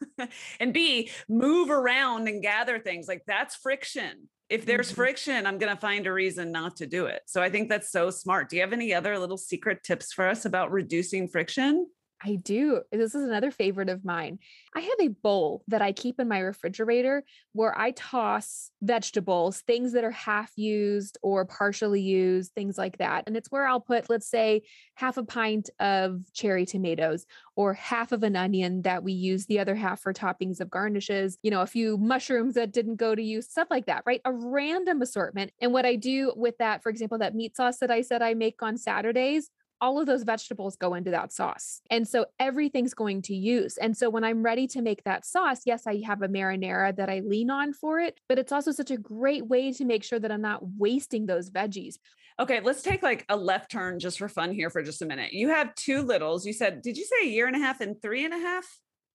and 0.60 0.72
B, 0.72 0.81
move 1.28 1.70
around 1.70 2.28
and 2.28 2.42
gather 2.42 2.78
things 2.78 3.08
like 3.08 3.22
that's 3.26 3.56
friction. 3.56 4.28
If 4.48 4.66
there's 4.66 4.88
mm-hmm. 4.88 4.96
friction, 4.96 5.46
I'm 5.46 5.58
going 5.58 5.74
to 5.74 5.80
find 5.80 6.06
a 6.06 6.12
reason 6.12 6.52
not 6.52 6.76
to 6.76 6.86
do 6.86 7.06
it. 7.06 7.22
So 7.26 7.42
I 7.42 7.48
think 7.48 7.68
that's 7.68 7.90
so 7.90 8.10
smart. 8.10 8.50
Do 8.50 8.56
you 8.56 8.62
have 8.62 8.72
any 8.72 8.92
other 8.92 9.18
little 9.18 9.38
secret 9.38 9.82
tips 9.82 10.12
for 10.12 10.28
us 10.28 10.44
about 10.44 10.72
reducing 10.72 11.28
friction? 11.28 11.86
I 12.24 12.36
do. 12.36 12.82
This 12.92 13.14
is 13.14 13.22
another 13.22 13.50
favorite 13.50 13.88
of 13.88 14.04
mine. 14.04 14.38
I 14.74 14.80
have 14.80 15.00
a 15.00 15.08
bowl 15.08 15.64
that 15.68 15.82
I 15.82 15.92
keep 15.92 16.20
in 16.20 16.28
my 16.28 16.38
refrigerator 16.38 17.24
where 17.52 17.76
I 17.76 17.90
toss 17.92 18.70
vegetables, 18.80 19.60
things 19.62 19.92
that 19.92 20.04
are 20.04 20.10
half 20.10 20.52
used 20.56 21.18
or 21.22 21.44
partially 21.44 22.00
used, 22.00 22.52
things 22.52 22.78
like 22.78 22.98
that. 22.98 23.24
And 23.26 23.36
it's 23.36 23.50
where 23.50 23.66
I'll 23.66 23.80
put, 23.80 24.08
let's 24.08 24.28
say, 24.28 24.62
half 24.94 25.16
a 25.16 25.24
pint 25.24 25.70
of 25.80 26.22
cherry 26.32 26.64
tomatoes 26.64 27.26
or 27.56 27.74
half 27.74 28.12
of 28.12 28.22
an 28.22 28.36
onion 28.36 28.82
that 28.82 29.02
we 29.02 29.12
use 29.12 29.46
the 29.46 29.58
other 29.58 29.74
half 29.74 30.00
for 30.00 30.12
toppings 30.12 30.60
of 30.60 30.70
garnishes, 30.70 31.38
you 31.42 31.50
know, 31.50 31.62
a 31.62 31.66
few 31.66 31.98
mushrooms 31.98 32.54
that 32.54 32.72
didn't 32.72 32.96
go 32.96 33.14
to 33.14 33.22
use, 33.22 33.48
stuff 33.48 33.68
like 33.70 33.86
that, 33.86 34.04
right? 34.06 34.20
A 34.24 34.32
random 34.32 35.02
assortment. 35.02 35.50
And 35.60 35.72
what 35.72 35.86
I 35.86 35.96
do 35.96 36.32
with 36.36 36.56
that, 36.58 36.82
for 36.82 36.88
example, 36.88 37.18
that 37.18 37.34
meat 37.34 37.56
sauce 37.56 37.78
that 37.78 37.90
I 37.90 38.02
said 38.02 38.22
I 38.22 38.34
make 38.34 38.62
on 38.62 38.76
Saturdays, 38.76 39.50
all 39.82 39.98
of 39.98 40.06
those 40.06 40.22
vegetables 40.22 40.76
go 40.76 40.94
into 40.94 41.10
that 41.10 41.32
sauce. 41.32 41.82
And 41.90 42.06
so 42.06 42.26
everything's 42.38 42.94
going 42.94 43.20
to 43.22 43.34
use. 43.34 43.76
And 43.76 43.96
so 43.96 44.08
when 44.08 44.22
I'm 44.22 44.42
ready 44.42 44.68
to 44.68 44.80
make 44.80 45.02
that 45.02 45.26
sauce, 45.26 45.62
yes, 45.66 45.88
I 45.88 46.00
have 46.06 46.22
a 46.22 46.28
marinara 46.28 46.94
that 46.96 47.10
I 47.10 47.20
lean 47.20 47.50
on 47.50 47.72
for 47.72 47.98
it, 47.98 48.20
but 48.28 48.38
it's 48.38 48.52
also 48.52 48.70
such 48.70 48.92
a 48.92 48.96
great 48.96 49.48
way 49.48 49.72
to 49.72 49.84
make 49.84 50.04
sure 50.04 50.20
that 50.20 50.30
I'm 50.30 50.40
not 50.40 50.60
wasting 50.78 51.26
those 51.26 51.50
veggies. 51.50 51.96
Okay, 52.38 52.60
let's 52.60 52.82
take 52.82 53.02
like 53.02 53.26
a 53.28 53.36
left 53.36 53.72
turn 53.72 53.98
just 53.98 54.18
for 54.18 54.28
fun 54.28 54.52
here 54.52 54.70
for 54.70 54.82
just 54.82 55.02
a 55.02 55.06
minute. 55.06 55.32
You 55.32 55.48
have 55.48 55.74
two 55.74 56.02
littles. 56.02 56.46
You 56.46 56.52
said, 56.52 56.80
did 56.80 56.96
you 56.96 57.04
say 57.04 57.26
a 57.26 57.30
year 57.30 57.48
and 57.48 57.56
a 57.56 57.58
half 57.58 57.80
and 57.80 58.00
three 58.00 58.24
and 58.24 58.32
a 58.32 58.38
half? 58.38 58.64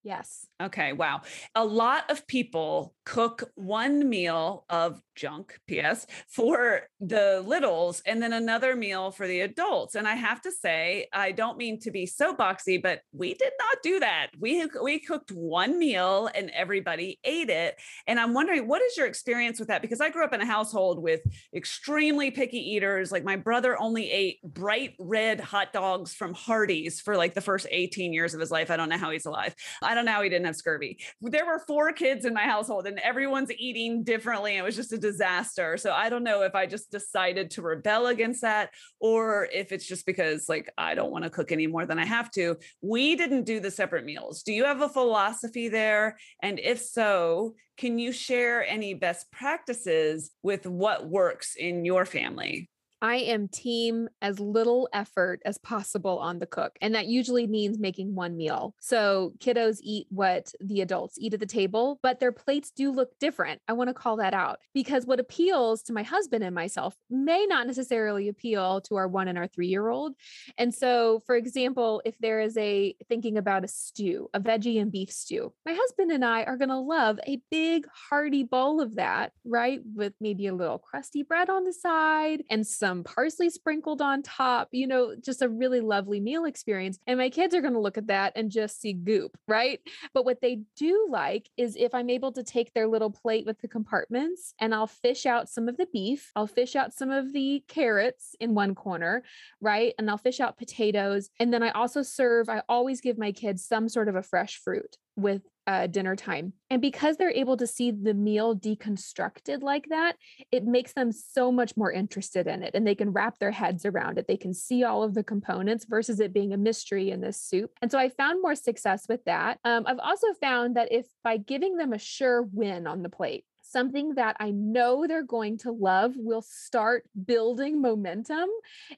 Yes. 0.04 0.48
Okay. 0.62 0.94
Wow. 0.94 1.22
A 1.56 1.66
lot 1.66 2.12
of 2.12 2.28
people 2.28 2.94
cook 3.06 3.50
one 3.56 4.08
meal 4.08 4.66
of 4.70 5.02
junk, 5.18 5.60
PS, 5.68 6.06
for 6.30 6.84
the 7.00 7.44
littles 7.46 8.02
and 8.06 8.22
then 8.22 8.34
another 8.34 8.76
meal 8.76 9.12
for 9.12 9.28
the 9.28 9.42
adults. 9.42 9.96
And 9.96 10.08
I 10.08 10.16
have 10.16 10.42
to 10.44 10.52
say, 10.52 11.08
I 11.12 11.32
don't 11.34 11.58
mean 11.58 11.80
to 11.82 11.92
be 11.92 12.08
soapboxy, 12.08 12.82
but 12.82 13.02
we 13.12 13.34
did 13.34 13.52
not 13.60 13.78
do 13.84 14.00
that. 14.00 14.28
We 14.40 14.66
we 14.82 15.00
cooked 15.00 15.32
one 15.32 15.78
meal 15.78 16.30
and 16.34 16.50
everybody 16.52 17.20
ate 17.24 17.50
it. 17.50 17.76
And 18.06 18.20
I'm 18.20 18.34
wondering, 18.34 18.68
what 18.68 18.82
is 18.82 18.96
your 18.96 19.08
experience 19.08 19.60
with 19.60 19.68
that? 19.68 19.82
Because 19.82 20.00
I 20.00 20.10
grew 20.10 20.24
up 20.24 20.34
in 20.34 20.42
a 20.42 20.46
household 20.46 21.02
with 21.02 21.22
extremely 21.54 22.32
picky 22.32 22.60
eaters. 22.60 23.12
Like 23.12 23.24
my 23.24 23.36
brother 23.36 23.80
only 23.82 24.10
ate 24.10 24.42
bright 24.44 24.94
red 25.00 25.40
hot 25.40 25.74
dogs 25.74 26.14
from 26.14 26.34
Hardee's 26.34 27.02
for 27.02 27.18
like 27.18 27.34
the 27.34 27.42
first 27.42 27.68
18 27.70 28.14
years 28.14 28.34
of 28.34 28.40
his 28.40 28.52
life. 28.52 28.72
I 28.72 28.78
don't 28.78 28.90
know 28.90 28.98
how 28.98 29.12
he's 29.12 29.26
alive. 29.26 29.56
I 29.82 29.96
don't 29.96 30.06
know 30.06 30.12
how 30.12 30.22
he 30.22 30.30
didn't 30.30 30.46
have 30.46 30.56
scurvy. 30.56 31.00
There 31.22 31.46
were 31.46 31.60
four 31.60 31.92
kids 31.92 32.26
in 32.26 32.34
my 32.34 32.44
household 32.44 32.88
and 32.88 33.00
everyone's 33.00 33.52
eating 33.52 34.04
differently. 34.04 34.58
It 34.58 34.64
was 34.64 34.76
just 34.76 34.94
a 34.94 34.98
disaster. 35.08 35.78
So 35.78 35.92
I 35.92 36.10
don't 36.10 36.24
know 36.24 36.42
if 36.42 36.54
I 36.54 36.66
just 36.66 36.92
decided 36.92 37.52
to 37.52 37.62
rebel 37.62 38.08
against 38.08 38.42
that 38.42 38.72
or 39.00 39.48
if 39.54 39.72
it's 39.72 39.88
just 39.88 40.06
because 40.06 40.50
like 40.50 40.70
I 40.78 40.96
don't 40.96 41.12
want 41.12 41.24
to 41.24 41.30
cook 41.30 41.52
any 41.54 41.66
more 41.66 41.86
than 41.86 41.98
I 41.98 42.06
have 42.06 42.30
to. 42.32 42.58
We 42.82 43.16
didn't 43.16 43.46
do 43.46 43.62
the 43.62 43.72
separate 43.72 44.04
meals. 44.04 44.44
Do 44.44 44.52
you 44.52 44.66
have 44.66 44.82
a 44.82 44.90
philosophy 44.90 45.70
there? 45.70 46.18
And 46.44 46.60
if 46.60 46.82
so, 46.82 47.56
can 47.78 48.00
you 48.00 48.12
share 48.12 48.68
any 48.68 48.96
best 48.96 49.32
practices 49.32 50.32
with 50.44 50.66
what 50.66 51.08
works 51.08 51.56
in 51.56 51.86
your 51.86 52.06
family? 52.06 52.70
I 53.02 53.18
am 53.18 53.48
team 53.48 54.10
as 54.22 54.40
little 54.40 54.90
effort 54.94 55.42
as 55.46 55.58
possible 55.58 56.18
on 56.18 56.40
the 56.40 56.48
cook. 56.48 56.78
And 56.82 56.96
that 56.96 57.08
usually 57.08 57.46
means 57.46 57.78
making 57.78 58.16
one 58.16 58.36
meal. 58.36 58.74
So 58.80 59.34
kiddos 59.40 59.80
eat 59.82 60.08
what 60.10 60.52
the 60.60 60.82
adults 60.82 61.18
eat 61.20 61.34
at 61.34 61.40
the 61.40 61.46
table, 61.46 62.00
but 62.02 62.20
their 62.20 62.32
plates 62.32 62.72
do 62.72 62.92
look 62.92 63.18
different. 63.20 63.62
I 63.68 63.74
want 63.74 63.90
to 63.90 63.94
call 63.94 64.18
that 64.18 64.34
out 64.34 64.60
because 64.74 65.06
what 65.06 65.20
appeals 65.20 65.84
to 65.84 65.94
my 65.94 66.04
husband 66.04 66.44
and 66.44 66.56
myself 66.56 66.96
may 67.10 67.46
not 67.46 67.68
necessarily 67.68 68.30
appeal 68.30 68.82
to 68.82 68.96
our 68.96 69.08
one 69.08 69.28
and 69.28 69.38
our 69.38 69.48
three 69.48 69.68
year 69.68 69.90
old. 69.90 70.14
And 70.58 70.74
so, 70.74 71.22
for 71.26 71.36
example, 71.36 72.02
if 72.06 72.18
there 72.20 72.40
is 72.40 72.58
a 72.58 72.96
thinking 73.08 73.38
about 73.38 73.64
a 73.64 73.68
stew, 73.68 74.30
a 74.34 74.40
veggie 74.40 74.82
and 74.82 74.92
beef 74.92 75.12
stew, 75.12 75.54
my 75.66 75.74
husband 75.74 76.12
and 76.12 76.26
I 76.26 76.44
are 76.44 76.58
going 76.58 76.70
to 76.70 76.80
love 76.80 77.20
a 77.28 77.42
big, 77.52 77.86
hearty 78.10 78.44
bowl 78.44 78.82
of 78.82 78.96
that, 78.96 79.34
right? 79.46 79.82
With 79.96 80.14
maybe 80.20 80.48
a 80.48 80.56
little 80.56 80.80
crusty 80.80 81.24
bread 81.24 81.50
on 81.50 81.64
the 81.64 81.74
side 81.74 82.44
and 82.50 82.66
some 82.66 82.87
some 82.88 83.04
parsley 83.04 83.50
sprinkled 83.50 84.02
on 84.02 84.24
top, 84.24 84.70
you 84.72 84.88
know, 84.88 85.14
just 85.20 85.42
a 85.42 85.50
really 85.50 85.82
lovely 85.82 86.22
meal 86.22 86.46
experience. 86.46 86.98
And 87.06 87.20
my 87.20 87.30
kids 87.30 87.54
are 87.54 87.60
going 87.60 87.74
to 87.74 87.82
look 87.82 87.98
at 87.98 88.08
that 88.08 88.32
and 88.38 88.50
just 88.50 88.80
see 88.80 88.94
goop, 88.94 89.38
right? 89.46 89.82
But 90.14 90.24
what 90.24 90.40
they 90.40 90.62
do 90.78 91.08
like 91.10 91.50
is 91.58 91.76
if 91.76 91.94
I'm 91.94 92.10
able 92.10 92.32
to 92.32 92.44
take 92.44 92.74
their 92.74 92.88
little 92.88 93.12
plate 93.12 93.46
with 93.46 93.60
the 93.60 93.68
compartments 93.68 94.54
and 94.62 94.74
I'll 94.74 94.88
fish 94.88 95.26
out 95.26 95.50
some 95.50 95.68
of 95.68 95.76
the 95.76 95.88
beef, 95.92 96.32
I'll 96.34 96.48
fish 96.48 96.78
out 96.78 96.94
some 96.94 97.12
of 97.12 97.34
the 97.34 97.62
carrots 97.68 98.36
in 98.40 98.56
one 98.56 98.74
corner, 98.74 99.24
right? 99.60 99.94
And 100.00 100.10
I'll 100.10 100.18
fish 100.18 100.40
out 100.40 100.58
potatoes. 100.58 101.30
And 101.42 101.54
then 101.54 101.64
I 101.64 101.72
also 101.72 102.04
serve, 102.04 102.48
I 102.48 102.62
always 102.70 103.02
give 103.02 103.18
my 103.18 103.34
kids 103.34 103.66
some 103.66 103.90
sort 103.90 104.08
of 104.08 104.16
a 104.16 104.24
fresh 104.24 104.56
fruit 104.64 104.98
with 105.18 105.42
uh, 105.68 105.86
dinner 105.86 106.16
time. 106.16 106.54
And 106.70 106.82
because 106.82 107.18
they're 107.18 107.30
able 107.30 107.58
to 107.58 107.68
see 107.68 107.92
the 107.92 108.14
meal 108.14 108.56
deconstructed 108.56 109.62
like 109.62 109.88
that, 109.90 110.16
it 110.52 110.64
makes 110.64 110.94
them 110.94 111.12
so 111.12 111.52
much 111.52 111.76
more 111.76 111.92
interested 111.92 112.48
in 112.48 112.64
it 112.64 112.72
and 112.74 112.88
they 112.88 112.96
can 112.96 113.12
wrap 113.12 113.38
their 113.40 113.52
heads 113.52 113.86
around 113.86 114.18
it. 114.18 114.28
They 114.28 114.38
can 114.38 114.54
see 114.54 114.86
all 114.86 115.04
of 115.04 115.14
the 115.14 115.24
components 115.24 115.86
versus 115.86 116.22
it 116.22 116.34
being 116.34 116.54
a 116.54 116.58
mystery 116.58 117.12
in 117.12 117.20
this 117.20 117.42
soup. 117.42 117.72
And 117.82 117.92
so 117.92 118.00
I 118.00 118.08
found 118.08 118.42
more 118.42 118.56
success 118.56 119.06
with 119.10 119.26
that. 119.26 119.60
Um, 119.66 119.84
I've 119.86 120.00
also 120.00 120.28
found 120.40 120.78
that 120.78 120.92
if 120.92 121.06
by 121.24 121.36
giving 121.36 121.76
them 121.76 121.92
a 121.92 122.00
sure 122.00 122.44
win 122.44 122.88
on 122.88 123.04
the 123.04 123.10
plate, 123.10 123.44
something 123.62 124.16
that 124.16 124.38
I 124.40 124.52
know 124.52 125.06
they're 125.06 125.24
going 125.24 125.58
to 125.60 125.72
love 125.72 126.14
will 126.16 126.42
start 126.42 127.04
building 127.26 127.82
momentum 127.82 128.48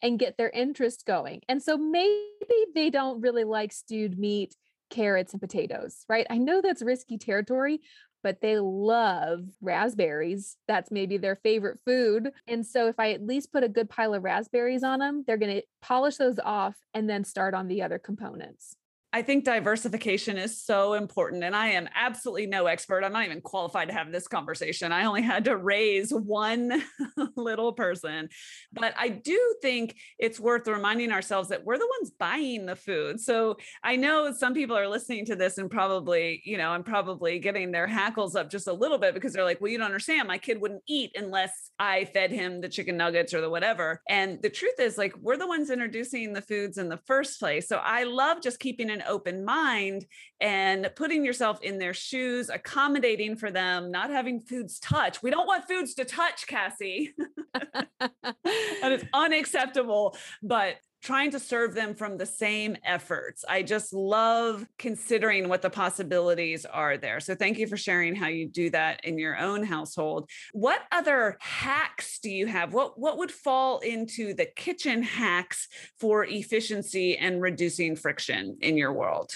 and 0.03 0.19
get 0.19 0.37
their 0.37 0.51
interest 0.51 1.05
going. 1.07 1.41
And 1.49 1.63
so 1.63 1.77
maybe 1.77 2.27
they 2.75 2.91
don't 2.91 3.21
really 3.21 3.43
like 3.43 3.71
stewed 3.71 4.19
meat 4.19 4.55
carrots 4.89 5.33
and 5.33 5.41
potatoes, 5.41 6.05
right? 6.09 6.27
I 6.29 6.37
know 6.37 6.61
that's 6.61 6.81
risky 6.81 7.17
territory, 7.17 7.81
but 8.23 8.41
they 8.41 8.59
love 8.59 9.45
raspberries. 9.61 10.57
That's 10.67 10.91
maybe 10.91 11.17
their 11.17 11.37
favorite 11.37 11.79
food. 11.85 12.31
And 12.47 12.65
so 12.65 12.87
if 12.87 12.99
I 12.99 13.11
at 13.11 13.25
least 13.25 13.53
put 13.53 13.63
a 13.63 13.69
good 13.69 13.89
pile 13.89 14.13
of 14.13 14.23
raspberries 14.23 14.83
on 14.83 14.99
them, 14.99 15.23
they're 15.25 15.37
going 15.37 15.57
to 15.57 15.63
polish 15.81 16.17
those 16.17 16.39
off 16.39 16.75
and 16.93 17.09
then 17.09 17.23
start 17.23 17.53
on 17.53 17.67
the 17.67 17.81
other 17.81 17.99
components. 17.99 18.75
I 19.11 19.23
think 19.23 19.43
diversification 19.43 20.37
is 20.37 20.61
so 20.61 20.93
important. 20.93 21.43
And 21.43 21.55
I 21.55 21.69
am 21.69 21.89
absolutely 21.95 22.45
no 22.45 22.67
expert. 22.67 23.03
I'm 23.03 23.11
not 23.11 23.25
even 23.25 23.41
qualified 23.41 23.87
to 23.87 23.93
have 23.95 24.11
this 24.11 24.27
conversation. 24.27 24.91
I 24.91 25.05
only 25.05 25.23
had 25.23 25.45
to 25.45 25.57
raise 25.57 26.11
one 26.11 26.83
little 27.35 27.73
person. 27.73 28.29
But 28.71 28.93
I 28.95 29.09
do 29.09 29.55
think 29.63 29.95
it's 30.19 30.39
worth 30.39 30.67
reminding 30.67 31.11
ourselves 31.11 31.49
that 31.49 31.65
we're 31.65 31.79
the 31.79 31.89
ones 31.99 32.11
buying 32.19 32.67
the 32.67 32.75
food. 32.75 33.19
So 33.19 33.57
I 33.83 33.95
know 33.95 34.31
some 34.31 34.53
people 34.53 34.77
are 34.77 34.87
listening 34.87 35.25
to 35.25 35.35
this 35.35 35.57
and 35.57 35.71
probably, 35.71 36.43
you 36.45 36.59
know, 36.59 36.69
I'm 36.69 36.83
probably 36.83 37.39
getting 37.39 37.71
their 37.71 37.87
hackles 37.87 38.35
up 38.35 38.51
just 38.51 38.67
a 38.67 38.73
little 38.73 38.99
bit 38.99 39.15
because 39.15 39.33
they're 39.33 39.43
like, 39.43 39.59
well, 39.59 39.71
you 39.71 39.79
don't 39.79 39.87
understand. 39.87 40.27
My 40.27 40.37
kid 40.37 40.61
wouldn't 40.61 40.83
eat 40.87 41.13
unless 41.15 41.71
I 41.79 42.05
fed 42.05 42.31
him 42.31 42.61
the 42.61 42.69
chicken 42.69 42.95
nuggets 42.95 43.33
or 43.33 43.41
the 43.41 43.49
whatever. 43.49 44.01
And 44.07 44.39
the 44.43 44.51
truth 44.51 44.79
is, 44.79 44.99
like, 44.99 45.15
we're 45.19 45.37
the 45.37 45.47
ones 45.47 45.71
introducing 45.71 46.33
the 46.33 46.41
foods 46.41 46.77
in 46.77 46.89
the 46.89 46.99
first 47.07 47.39
place. 47.39 47.67
So 47.67 47.77
I 47.77 48.03
love 48.03 48.41
just 48.43 48.59
keeping 48.59 48.91
an 48.91 48.98
an 48.99 49.05
open 49.07 49.43
mind 49.45 50.05
and 50.41 50.89
putting 50.95 51.23
yourself 51.23 51.61
in 51.61 51.77
their 51.77 51.93
shoes, 51.93 52.49
accommodating 52.49 53.35
for 53.35 53.51
them, 53.51 53.91
not 53.91 54.09
having 54.09 54.39
foods 54.39 54.79
touch. 54.79 55.21
We 55.23 55.31
don't 55.31 55.47
want 55.47 55.67
foods 55.67 55.93
to 55.95 56.05
touch, 56.05 56.47
Cassy. 56.47 57.13
that 57.53 58.91
is 58.91 59.03
unacceptable. 59.13 60.15
But 60.41 60.75
trying 61.01 61.31
to 61.31 61.39
serve 61.39 61.73
them 61.73 61.95
from 61.95 62.17
the 62.17 62.25
same 62.25 62.75
efforts. 62.83 63.45
I 63.47 63.63
just 63.63 63.93
love 63.93 64.65
considering 64.77 65.47
what 65.47 65.61
the 65.61 65.69
possibilities 65.69 66.65
are 66.65 66.97
there. 66.97 67.19
So 67.19 67.35
thank 67.35 67.57
you 67.57 67.67
for 67.67 67.77
sharing 67.77 68.15
how 68.15 68.27
you 68.27 68.47
do 68.47 68.69
that 68.71 69.05
in 69.05 69.17
your 69.17 69.37
own 69.37 69.63
household. 69.63 70.29
What 70.53 70.81
other 70.91 71.37
hacks 71.39 72.19
do 72.19 72.29
you 72.29 72.47
have? 72.47 72.73
What 72.73 72.99
what 72.99 73.17
would 73.17 73.31
fall 73.31 73.79
into 73.79 74.33
the 74.33 74.45
kitchen 74.45 75.03
hacks 75.03 75.67
for 75.99 76.25
efficiency 76.25 77.17
and 77.17 77.41
reducing 77.41 77.95
friction 77.95 78.57
in 78.61 78.77
your 78.77 78.93
world? 78.93 79.31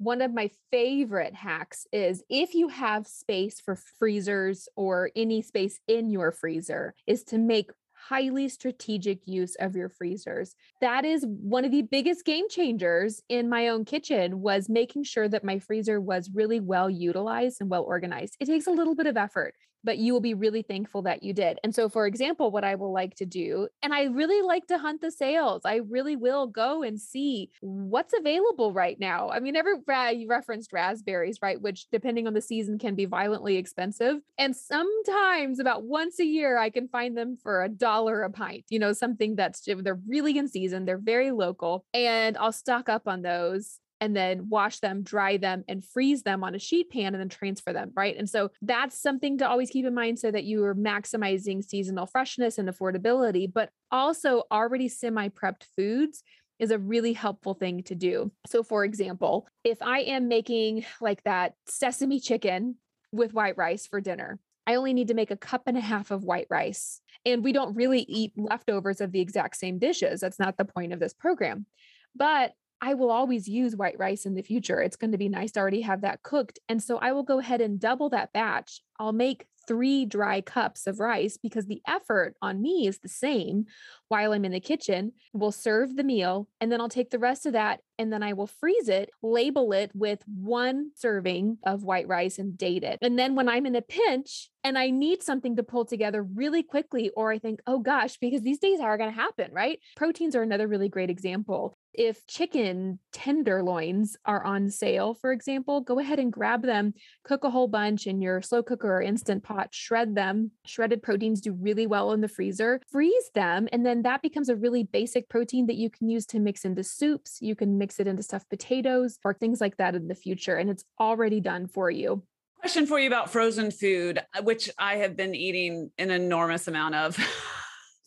one 0.00 0.22
of 0.22 0.32
my 0.32 0.50
favorite 0.70 1.34
hacks 1.34 1.86
is 1.92 2.24
if 2.30 2.54
you 2.54 2.68
have 2.68 3.06
space 3.06 3.60
for 3.60 3.76
freezers 3.76 4.66
or 4.74 5.10
any 5.14 5.42
space 5.42 5.78
in 5.88 6.08
your 6.08 6.32
freezer 6.32 6.94
is 7.06 7.22
to 7.22 7.36
make 7.36 7.70
highly 8.08 8.48
strategic 8.48 9.26
use 9.26 9.54
of 9.56 9.76
your 9.76 9.88
freezers. 9.88 10.54
That 10.80 11.04
is 11.04 11.24
one 11.26 11.64
of 11.64 11.70
the 11.70 11.82
biggest 11.82 12.24
game 12.24 12.48
changers 12.48 13.22
in 13.28 13.48
my 13.48 13.68
own 13.68 13.84
kitchen 13.84 14.40
was 14.40 14.68
making 14.68 15.04
sure 15.04 15.28
that 15.28 15.44
my 15.44 15.58
freezer 15.58 16.00
was 16.00 16.30
really 16.32 16.60
well 16.60 16.88
utilized 16.88 17.60
and 17.60 17.70
well 17.70 17.84
organized. 17.84 18.36
It 18.40 18.46
takes 18.46 18.66
a 18.66 18.72
little 18.72 18.94
bit 18.94 19.06
of 19.06 19.16
effort 19.16 19.54
but 19.84 19.98
you 19.98 20.12
will 20.12 20.20
be 20.20 20.34
really 20.34 20.62
thankful 20.62 21.02
that 21.02 21.22
you 21.22 21.32
did. 21.32 21.58
And 21.64 21.74
so, 21.74 21.88
for 21.88 22.06
example, 22.06 22.50
what 22.50 22.64
I 22.64 22.74
will 22.74 22.92
like 22.92 23.14
to 23.16 23.26
do, 23.26 23.68
and 23.82 23.92
I 23.94 24.04
really 24.04 24.42
like 24.42 24.66
to 24.68 24.78
hunt 24.78 25.00
the 25.00 25.10
sales, 25.10 25.62
I 25.64 25.76
really 25.76 26.16
will 26.16 26.46
go 26.46 26.82
and 26.82 27.00
see 27.00 27.50
what's 27.60 28.14
available 28.18 28.72
right 28.72 28.98
now. 28.98 29.30
I 29.30 29.40
mean, 29.40 29.56
every 29.56 29.74
you 30.14 30.28
referenced 30.28 30.72
raspberries, 30.72 31.38
right? 31.42 31.60
Which, 31.60 31.88
depending 31.90 32.26
on 32.26 32.34
the 32.34 32.40
season, 32.40 32.78
can 32.78 32.94
be 32.94 33.04
violently 33.04 33.56
expensive. 33.56 34.16
And 34.38 34.54
sometimes, 34.56 35.58
about 35.58 35.84
once 35.84 36.18
a 36.20 36.24
year, 36.24 36.58
I 36.58 36.70
can 36.70 36.88
find 36.88 37.16
them 37.16 37.36
for 37.42 37.62
a 37.62 37.68
dollar 37.68 38.22
a 38.22 38.30
pint, 38.30 38.64
you 38.68 38.78
know, 38.78 38.92
something 38.92 39.36
that's 39.36 39.62
they're 39.64 40.00
really 40.08 40.36
in 40.38 40.48
season, 40.48 40.84
they're 40.84 40.98
very 40.98 41.30
local, 41.30 41.84
and 41.94 42.36
I'll 42.38 42.52
stock 42.52 42.88
up 42.88 43.06
on 43.06 43.22
those 43.22 43.80
and 44.00 44.16
then 44.16 44.48
wash 44.48 44.80
them, 44.80 45.02
dry 45.02 45.36
them, 45.36 45.64
and 45.68 45.84
freeze 45.84 46.22
them 46.22 46.42
on 46.42 46.54
a 46.54 46.58
sheet 46.58 46.90
pan 46.90 47.14
and 47.14 47.20
then 47.20 47.28
transfer 47.28 47.72
them. 47.72 47.92
Right. 47.94 48.16
And 48.16 48.28
so 48.28 48.50
that's 48.62 49.00
something 49.00 49.38
to 49.38 49.48
always 49.48 49.70
keep 49.70 49.84
in 49.84 49.94
mind 49.94 50.18
so 50.18 50.30
that 50.30 50.44
you 50.44 50.64
are 50.64 50.74
maximizing 50.74 51.62
seasonal 51.62 52.06
freshness 52.06 52.58
and 52.58 52.68
affordability, 52.68 53.52
but 53.52 53.70
also 53.90 54.44
already 54.50 54.88
semi 54.88 55.28
prepped 55.28 55.64
foods 55.76 56.22
is 56.58 56.70
a 56.70 56.78
really 56.78 57.14
helpful 57.14 57.54
thing 57.54 57.82
to 57.84 57.94
do. 57.94 58.30
So, 58.46 58.62
for 58.62 58.84
example, 58.84 59.48
if 59.64 59.80
I 59.80 60.00
am 60.00 60.28
making 60.28 60.84
like 61.00 61.22
that 61.24 61.54
sesame 61.66 62.20
chicken 62.20 62.76
with 63.12 63.32
white 63.32 63.56
rice 63.56 63.86
for 63.86 64.00
dinner, 64.00 64.38
I 64.66 64.74
only 64.76 64.92
need 64.92 65.08
to 65.08 65.14
make 65.14 65.30
a 65.30 65.36
cup 65.36 65.62
and 65.66 65.76
a 65.76 65.80
half 65.80 66.10
of 66.10 66.22
white 66.22 66.46
rice. 66.50 67.00
And 67.24 67.42
we 67.42 67.52
don't 67.52 67.74
really 67.74 68.02
eat 68.02 68.32
leftovers 68.36 69.00
of 69.00 69.10
the 69.10 69.20
exact 69.20 69.56
same 69.56 69.78
dishes. 69.78 70.20
That's 70.20 70.38
not 70.38 70.58
the 70.58 70.64
point 70.64 70.92
of 70.92 71.00
this 71.00 71.14
program. 71.14 71.66
But 72.14 72.52
I 72.82 72.94
will 72.94 73.10
always 73.10 73.48
use 73.48 73.76
white 73.76 73.98
rice 73.98 74.24
in 74.24 74.34
the 74.34 74.42
future. 74.42 74.80
It's 74.80 74.96
going 74.96 75.12
to 75.12 75.18
be 75.18 75.28
nice 75.28 75.52
to 75.52 75.60
already 75.60 75.82
have 75.82 76.00
that 76.00 76.22
cooked. 76.22 76.58
And 76.68 76.82
so 76.82 76.98
I 76.98 77.12
will 77.12 77.22
go 77.22 77.38
ahead 77.38 77.60
and 77.60 77.78
double 77.78 78.08
that 78.10 78.32
batch. 78.32 78.80
I'll 79.00 79.12
make 79.12 79.46
three 79.66 80.04
dry 80.04 80.40
cups 80.40 80.86
of 80.86 81.00
rice 81.00 81.36
because 81.36 81.66
the 81.66 81.82
effort 81.86 82.34
on 82.42 82.60
me 82.60 82.86
is 82.86 82.98
the 82.98 83.08
same 83.08 83.66
while 84.08 84.32
I'm 84.32 84.44
in 84.44 84.52
the 84.52 84.60
kitchen. 84.60 85.12
We'll 85.32 85.52
serve 85.52 85.96
the 85.96 86.04
meal 86.04 86.48
and 86.60 86.70
then 86.70 86.80
I'll 86.80 86.88
take 86.88 87.10
the 87.10 87.18
rest 87.18 87.46
of 87.46 87.52
that 87.52 87.80
and 88.00 88.12
then 88.12 88.22
I 88.22 88.32
will 88.32 88.46
freeze 88.46 88.88
it, 88.88 89.10
label 89.22 89.72
it 89.72 89.90
with 89.94 90.22
one 90.26 90.90
serving 90.96 91.58
of 91.64 91.84
white 91.84 92.08
rice 92.08 92.38
and 92.38 92.56
date 92.56 92.82
it. 92.82 92.98
And 93.02 93.18
then 93.18 93.34
when 93.34 93.48
I'm 93.48 93.66
in 93.66 93.76
a 93.76 93.82
pinch 93.82 94.48
and 94.64 94.78
I 94.78 94.88
need 94.88 95.22
something 95.22 95.56
to 95.56 95.62
pull 95.62 95.84
together 95.84 96.22
really 96.22 96.62
quickly, 96.62 97.10
or 97.16 97.30
I 97.30 97.38
think, 97.38 97.60
oh 97.66 97.78
gosh, 97.78 98.16
because 98.16 98.40
these 98.40 98.58
days 98.58 98.80
are 98.80 98.96
going 98.96 99.10
to 99.10 99.14
happen, 99.16 99.52
right? 99.52 99.78
Proteins 99.96 100.34
are 100.34 100.42
another 100.42 100.66
really 100.66 100.88
great 100.88 101.10
example. 101.10 101.76
If 101.92 102.26
chicken 102.26 103.00
tenderloins 103.12 104.16
are 104.24 104.44
on 104.44 104.70
sale, 104.70 105.12
for 105.14 105.32
example, 105.32 105.80
go 105.80 105.98
ahead 105.98 106.18
and 106.18 106.32
grab 106.32 106.62
them, 106.62 106.94
cook 107.24 107.44
a 107.44 107.50
whole 107.50 107.68
bunch 107.68 108.06
in 108.06 108.22
your 108.22 108.40
slow 108.42 108.62
cooker 108.62 108.89
or 108.90 109.02
instant 109.02 109.42
pot, 109.42 109.68
shred 109.72 110.14
them. 110.14 110.50
Shredded 110.66 111.02
proteins 111.02 111.40
do 111.40 111.52
really 111.52 111.86
well 111.86 112.12
in 112.12 112.20
the 112.20 112.28
freezer. 112.28 112.80
Freeze 112.90 113.30
them, 113.34 113.68
and 113.72 113.84
then 113.84 114.02
that 114.02 114.22
becomes 114.22 114.48
a 114.48 114.56
really 114.56 114.84
basic 114.84 115.28
protein 115.28 115.66
that 115.66 115.76
you 115.76 115.90
can 115.90 116.08
use 116.08 116.26
to 116.26 116.40
mix 116.40 116.64
into 116.64 116.82
soups. 116.82 117.38
You 117.40 117.54
can 117.54 117.78
mix 117.78 118.00
it 118.00 118.06
into 118.06 118.22
stuffed 118.22 118.50
potatoes 118.50 119.18
or 119.24 119.34
things 119.34 119.60
like 119.60 119.76
that 119.76 119.94
in 119.94 120.08
the 120.08 120.14
future, 120.14 120.56
and 120.56 120.70
it's 120.70 120.84
already 120.98 121.40
done 121.40 121.66
for 121.66 121.90
you. 121.90 122.22
Question 122.58 122.86
for 122.86 122.98
you 122.98 123.06
about 123.06 123.30
frozen 123.30 123.70
food, 123.70 124.18
uh, 124.36 124.42
which 124.42 124.68
I 124.78 124.96
have 124.96 125.16
been 125.16 125.34
eating 125.34 125.90
an 125.98 126.10
enormous 126.10 126.68
amount 126.68 126.94
of. 126.94 127.18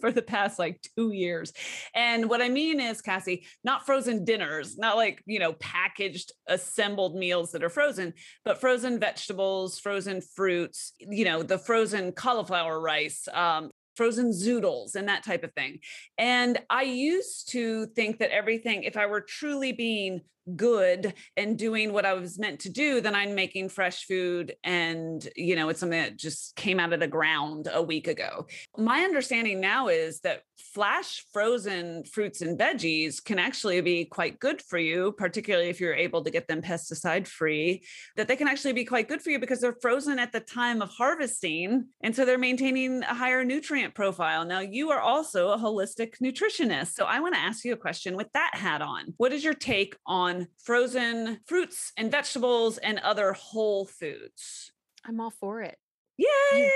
for 0.03 0.11
the 0.11 0.21
past 0.21 0.59
like 0.59 0.85
two 0.97 1.13
years. 1.13 1.53
And 1.95 2.29
what 2.29 2.41
I 2.41 2.49
mean 2.49 2.81
is, 2.81 3.01
Cassy, 3.01 3.45
not 3.63 3.85
frozen 3.85 4.25
dinners, 4.25 4.77
not 4.77 4.97
like, 4.97 5.23
you 5.25 5.39
know, 5.39 5.53
packaged, 5.53 6.33
assembled 6.45 7.15
meals 7.15 7.53
that 7.53 7.63
are 7.63 7.69
frozen, 7.69 8.13
but 8.43 8.59
frozen 8.59 8.99
vegetables, 8.99 9.79
frozen 9.79 10.19
fruits, 10.19 10.91
you 10.99 11.23
know, 11.23 11.41
the 11.41 11.57
frozen 11.57 12.11
cauliflower 12.11 12.81
rice, 12.81 13.29
um, 13.33 13.71
frozen 13.95 14.31
zoodles 14.31 14.95
and 14.95 15.07
that 15.07 15.23
type 15.23 15.45
of 15.45 15.53
thing. 15.53 15.79
And 16.17 16.59
I 16.69 16.81
used 16.81 17.51
to 17.51 17.85
think 17.85 18.19
that 18.19 18.31
everything, 18.31 18.83
if 18.83 18.97
I 18.97 19.05
were 19.05 19.21
truly 19.21 19.71
being 19.71 20.19
good 20.55 21.13
and 21.37 21.57
doing 21.57 21.93
what 21.93 22.05
I 22.05 22.13
was 22.13 22.39
meant 22.39 22.61
to 22.61 22.69
do, 22.69 23.01
then 23.01 23.15
I'm 23.15 23.35
making 23.35 23.69
fresh 23.69 24.05
food 24.05 24.55
and, 24.63 25.27
you 25.35 25.55
know, 25.55 25.69
it's 25.69 25.79
something 25.79 25.99
that 25.99 26.17
just 26.17 26.55
came 26.55 26.79
out 26.79 26.93
of 26.93 26.99
the 26.99 27.07
ground 27.07 27.67
a 27.71 27.81
week 27.81 28.07
ago. 28.07 28.47
My 28.77 29.01
understanding 29.01 29.59
now 29.59 29.87
is 29.87 30.19
that 30.21 30.41
flash 30.73 31.25
frozen 31.31 32.03
fruits 32.03 32.41
and 32.41 32.59
veggies 32.59 33.23
can 33.23 33.37
actually 33.37 33.79
be 33.81 34.05
quite 34.05 34.39
good 34.39 34.61
for 34.61 34.77
you, 34.77 35.11
particularly 35.17 35.69
if 35.69 35.79
you're 35.79 35.93
able 35.93 36.23
to 36.23 36.31
get 36.31 36.47
them 36.47 36.61
pesticide 36.61 37.27
free, 37.27 37.83
that 38.15 38.27
they 38.27 38.35
can 38.35 38.47
actually 38.47 38.73
be 38.73 38.85
quite 38.85 39.07
good 39.07 39.21
for 39.21 39.29
you 39.29 39.39
because 39.39 39.59
they're 39.59 39.77
frozen 39.81 40.19
at 40.19 40.31
the 40.31 40.39
time 40.39 40.81
of 40.81 40.89
harvesting. 40.89 41.85
And 42.01 42.15
so 42.15 42.25
they're 42.25 42.37
maintaining 42.37 43.03
a 43.03 43.13
higher 43.13 43.43
nutrient 43.43 43.93
profile. 43.93 44.45
Now, 44.45 44.59
you 44.59 44.91
are 44.91 44.99
also 44.99 45.49
a 45.49 45.57
holistic 45.57 46.17
nutritionist. 46.23 46.93
So 46.93 47.05
I 47.05 47.19
want 47.19 47.35
to 47.35 47.41
ask 47.41 47.63
you 47.63 47.73
a 47.73 47.77
question 47.77 48.15
with 48.15 48.31
that 48.33 48.51
hat 48.55 48.81
on. 48.81 49.13
What 49.17 49.33
is 49.33 49.43
your 49.43 49.53
take 49.53 49.95
on 50.07 50.32
frozen 50.57 51.39
fruits 51.45 51.91
and 51.97 52.11
vegetables 52.11 52.77
and 52.77 52.99
other 52.99 53.33
whole 53.33 53.85
foods? 53.85 54.71
I'm 55.05 55.19
all 55.19 55.31
for 55.31 55.61
it. 55.61 55.77
Yay! 56.17 56.71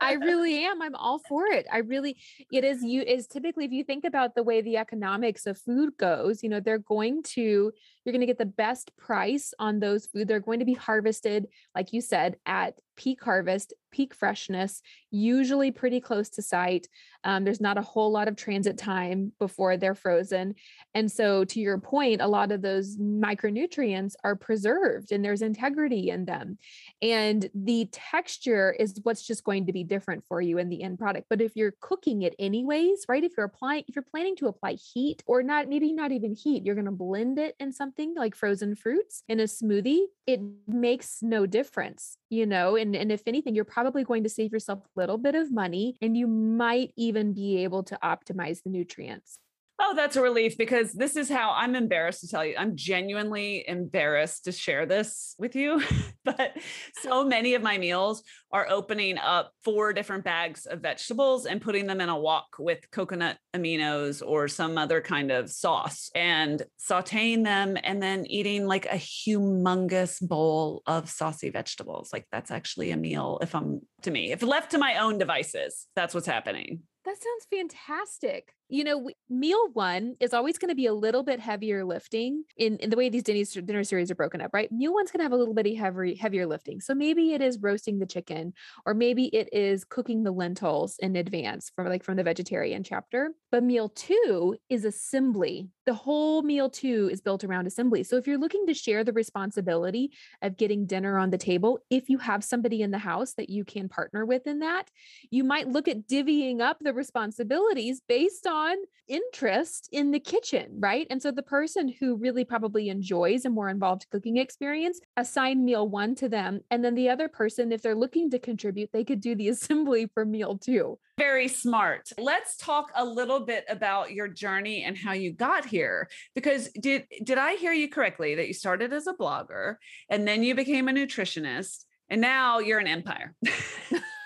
I 0.00 0.12
really 0.20 0.64
am. 0.64 0.82
I'm 0.82 0.94
all 0.94 1.18
for 1.18 1.46
it. 1.46 1.66
I 1.72 1.78
really, 1.78 2.16
it 2.50 2.64
is 2.64 2.82
you 2.82 3.02
is 3.02 3.26
typically 3.26 3.64
if 3.64 3.72
you 3.72 3.84
think 3.84 4.04
about 4.04 4.34
the 4.34 4.42
way 4.42 4.60
the 4.60 4.76
economics 4.76 5.46
of 5.46 5.58
food 5.58 5.90
goes, 5.98 6.42
you 6.42 6.48
know, 6.48 6.60
they're 6.60 6.78
going 6.78 7.22
to, 7.34 7.72
you're 8.04 8.12
going 8.12 8.20
to 8.20 8.26
get 8.26 8.38
the 8.38 8.46
best 8.46 8.96
price 8.96 9.52
on 9.58 9.80
those 9.80 10.06
food. 10.06 10.28
They're 10.28 10.40
going 10.40 10.60
to 10.60 10.64
be 10.64 10.74
harvested, 10.74 11.46
like 11.74 11.92
you 11.92 12.00
said, 12.00 12.36
at 12.46 12.74
peak 12.96 13.22
harvest, 13.22 13.72
peak 13.90 14.14
freshness, 14.14 14.82
usually 15.10 15.70
pretty 15.70 16.00
close 16.00 16.28
to 16.30 16.42
site. 16.42 16.88
Um, 17.24 17.44
there's 17.44 17.60
not 17.60 17.78
a 17.78 17.82
whole 17.82 18.10
lot 18.10 18.26
of 18.26 18.36
transit 18.36 18.78
time 18.78 19.32
before 19.38 19.76
they're 19.76 19.94
frozen. 19.94 20.54
And 20.94 21.10
so, 21.10 21.44
to 21.44 21.60
your 21.60 21.78
point, 21.78 22.20
a 22.20 22.26
lot 22.26 22.50
of 22.50 22.62
those 22.62 22.96
micronutrients 22.96 24.14
are 24.24 24.34
preserved 24.34 25.12
and 25.12 25.24
there's 25.24 25.42
integrity 25.42 26.10
in 26.10 26.24
them. 26.24 26.58
And 27.00 27.48
the 27.54 27.88
texture 27.92 28.74
is 28.78 28.98
what's 29.02 29.26
just 29.26 29.44
going 29.44 29.66
to 29.66 29.72
be 29.72 29.84
different 29.84 30.24
for 30.26 30.40
you 30.40 30.58
in 30.58 30.68
the 30.68 30.82
end 30.82 30.98
product. 30.98 31.26
But 31.28 31.40
if 31.40 31.54
you're 31.54 31.74
cooking 31.80 32.22
it 32.22 32.34
anyways, 32.38 33.04
right? 33.08 33.22
If 33.22 33.32
you're 33.36 33.46
applying, 33.46 33.84
if 33.86 33.94
you're 33.94 34.02
planning 34.02 34.36
to 34.36 34.48
apply 34.48 34.72
heat 34.72 35.22
or 35.26 35.42
not, 35.42 35.68
maybe 35.68 35.92
not 35.92 36.12
even 36.12 36.34
heat, 36.34 36.64
you're 36.64 36.74
going 36.74 36.86
to 36.86 36.90
blend 36.90 37.38
it 37.38 37.54
in 37.60 37.72
something 37.72 38.14
like 38.16 38.34
frozen 38.34 38.74
fruits 38.74 39.22
in 39.28 39.40
a 39.40 39.44
smoothie, 39.44 40.04
it 40.26 40.40
makes 40.66 41.18
no 41.22 41.46
difference, 41.46 42.16
you 42.32 42.46
know? 42.46 42.76
And, 42.76 42.96
and 42.96 43.12
if 43.12 43.22
anything, 43.26 43.54
you're 43.54 43.64
probably 43.66 44.04
going 44.04 44.22
to 44.22 44.28
save 44.30 44.52
yourself 44.52 44.80
a 44.80 45.00
little 45.00 45.18
bit 45.18 45.34
of 45.34 45.52
money 45.52 45.98
and 46.00 46.16
you 46.16 46.26
might 46.26 46.92
even 46.96 47.34
be 47.34 47.62
able 47.62 47.82
to 47.84 47.98
optimize 48.02 48.62
the 48.62 48.70
nutrients. 48.70 49.38
Oh, 49.84 49.94
that's 49.96 50.14
a 50.14 50.22
relief 50.22 50.56
because 50.56 50.92
this 50.92 51.16
is 51.16 51.28
how 51.28 51.50
I'm 51.50 51.74
embarrassed 51.74 52.20
to 52.20 52.28
tell 52.28 52.46
you. 52.46 52.54
I'm 52.56 52.76
genuinely 52.76 53.64
embarrassed 53.66 54.44
to 54.44 54.52
share 54.52 54.86
this 54.86 55.34
with 55.40 55.56
you. 55.56 55.82
but 56.24 56.56
so 57.02 57.24
many 57.24 57.54
of 57.54 57.62
my 57.62 57.78
meals 57.78 58.22
are 58.52 58.68
opening 58.70 59.18
up 59.18 59.50
four 59.64 59.92
different 59.92 60.22
bags 60.22 60.66
of 60.66 60.82
vegetables 60.82 61.46
and 61.46 61.60
putting 61.60 61.88
them 61.88 62.00
in 62.00 62.08
a 62.08 62.16
wok 62.16 62.46
with 62.60 62.88
coconut 62.92 63.38
aminos 63.56 64.22
or 64.24 64.46
some 64.46 64.78
other 64.78 65.00
kind 65.00 65.32
of 65.32 65.50
sauce 65.50 66.10
and 66.14 66.62
sauteing 66.80 67.42
them 67.42 67.76
and 67.82 68.00
then 68.00 68.24
eating 68.26 68.68
like 68.68 68.86
a 68.86 68.90
humongous 68.94 70.24
bowl 70.24 70.84
of 70.86 71.10
saucy 71.10 71.50
vegetables. 71.50 72.12
Like 72.12 72.28
that's 72.30 72.52
actually 72.52 72.92
a 72.92 72.96
meal 72.96 73.40
if 73.42 73.52
I'm 73.52 73.80
to 74.02 74.12
me. 74.12 74.30
If 74.30 74.42
left 74.42 74.70
to 74.70 74.78
my 74.78 74.98
own 74.98 75.18
devices, 75.18 75.88
that's 75.96 76.14
what's 76.14 76.28
happening. 76.28 76.82
That 77.04 77.16
sounds 77.20 77.46
fantastic. 77.50 78.54
You 78.72 78.84
know, 78.84 79.10
meal 79.28 79.68
one 79.74 80.16
is 80.18 80.32
always 80.32 80.56
going 80.56 80.70
to 80.70 80.74
be 80.74 80.86
a 80.86 80.94
little 80.94 81.22
bit 81.22 81.38
heavier 81.38 81.84
lifting 81.84 82.42
in, 82.56 82.78
in 82.78 82.88
the 82.88 82.96
way 82.96 83.10
these 83.10 83.22
dinner, 83.22 83.44
dinner 83.60 83.84
series 83.84 84.10
are 84.10 84.14
broken 84.14 84.40
up, 84.40 84.50
right? 84.54 84.72
Meal 84.72 84.94
one's 84.94 85.10
going 85.10 85.18
to 85.18 85.24
have 85.24 85.32
a 85.32 85.36
little 85.36 85.52
bit 85.52 85.76
heavy, 85.76 86.14
heavier 86.14 86.46
lifting. 86.46 86.80
So 86.80 86.94
maybe 86.94 87.34
it 87.34 87.42
is 87.42 87.58
roasting 87.60 87.98
the 87.98 88.06
chicken, 88.06 88.54
or 88.86 88.94
maybe 88.94 89.26
it 89.26 89.50
is 89.52 89.84
cooking 89.84 90.22
the 90.22 90.32
lentils 90.32 90.96
in 91.00 91.16
advance 91.16 91.70
from 91.76 91.88
like 91.88 92.02
from 92.02 92.16
the 92.16 92.22
vegetarian 92.22 92.82
chapter. 92.82 93.32
But 93.50 93.62
meal 93.62 93.90
two 93.90 94.56
is 94.70 94.86
assembly. 94.86 95.68
The 95.84 95.92
whole 95.92 96.40
meal 96.40 96.70
two 96.70 97.10
is 97.12 97.20
built 97.20 97.44
around 97.44 97.66
assembly. 97.66 98.04
So 98.04 98.16
if 98.16 98.26
you're 98.26 98.38
looking 98.38 98.66
to 98.68 98.74
share 98.74 99.04
the 99.04 99.12
responsibility 99.12 100.12
of 100.40 100.56
getting 100.56 100.86
dinner 100.86 101.18
on 101.18 101.28
the 101.28 101.36
table, 101.36 101.80
if 101.90 102.08
you 102.08 102.16
have 102.16 102.42
somebody 102.42 102.80
in 102.80 102.90
the 102.90 102.98
house 102.98 103.34
that 103.34 103.50
you 103.50 103.66
can 103.66 103.90
partner 103.90 104.24
with 104.24 104.46
in 104.46 104.60
that, 104.60 104.88
you 105.30 105.44
might 105.44 105.68
look 105.68 105.88
at 105.88 106.08
divvying 106.08 106.62
up 106.62 106.78
the 106.80 106.94
responsibilities 106.94 108.00
based 108.08 108.46
on 108.46 108.61
on 108.62 108.76
interest 109.08 109.88
in 109.92 110.10
the 110.10 110.20
kitchen, 110.20 110.66
right? 110.78 111.06
And 111.10 111.20
so 111.20 111.30
the 111.30 111.42
person 111.42 111.92
who 111.98 112.16
really 112.16 112.44
probably 112.44 112.88
enjoys 112.88 113.44
a 113.44 113.50
more 113.50 113.68
involved 113.68 114.06
cooking 114.10 114.36
experience, 114.36 115.00
assign 115.16 115.64
meal 115.64 115.88
one 115.88 116.14
to 116.16 116.28
them. 116.28 116.60
And 116.70 116.84
then 116.84 116.94
the 116.94 117.08
other 117.08 117.28
person, 117.28 117.72
if 117.72 117.82
they're 117.82 117.94
looking 117.94 118.30
to 118.30 118.38
contribute, 118.38 118.90
they 118.92 119.04
could 119.04 119.20
do 119.20 119.34
the 119.34 119.48
assembly 119.54 120.08
for 120.14 120.24
meal 120.24 120.56
two. 120.56 120.98
Very 121.18 121.48
smart. 121.48 122.10
Let's 122.18 122.56
talk 122.56 122.90
a 122.94 123.04
little 123.04 123.40
bit 123.40 123.64
about 123.68 124.12
your 124.12 124.28
journey 124.28 124.84
and 124.84 124.96
how 124.96 125.12
you 125.12 125.32
got 125.32 125.66
here. 125.66 126.08
Because 126.34 126.68
did 126.70 127.06
did 127.22 127.38
I 127.38 127.56
hear 127.56 127.72
you 127.72 127.88
correctly 127.88 128.34
that 128.36 128.46
you 128.46 128.54
started 128.54 128.92
as 128.92 129.06
a 129.06 129.12
blogger 129.12 129.76
and 130.08 130.26
then 130.26 130.42
you 130.42 130.54
became 130.54 130.88
a 130.88 130.92
nutritionist 130.92 131.84
and 132.08 132.20
now 132.20 132.60
you're 132.60 132.78
an 132.78 132.86
empire? 132.86 133.34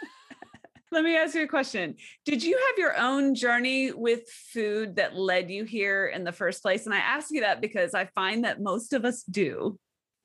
Let 0.92 1.04
me 1.04 1.16
ask 1.16 1.34
you 1.34 1.42
a 1.42 1.48
question. 1.48 1.96
Did 2.24 2.42
you 2.42 2.56
have 2.56 2.78
your 2.78 2.96
own 2.96 3.34
journey 3.34 3.92
with 3.92 4.28
food 4.30 4.96
that 4.96 5.16
led 5.16 5.50
you 5.50 5.64
here 5.64 6.06
in 6.06 6.22
the 6.22 6.32
first 6.32 6.62
place? 6.62 6.86
And 6.86 6.94
I 6.94 6.98
ask 6.98 7.30
you 7.30 7.40
that 7.40 7.60
because 7.60 7.92
I 7.92 8.06
find 8.06 8.44
that 8.44 8.60
most 8.60 8.92
of 8.92 9.04
us 9.04 9.22
do. 9.24 9.78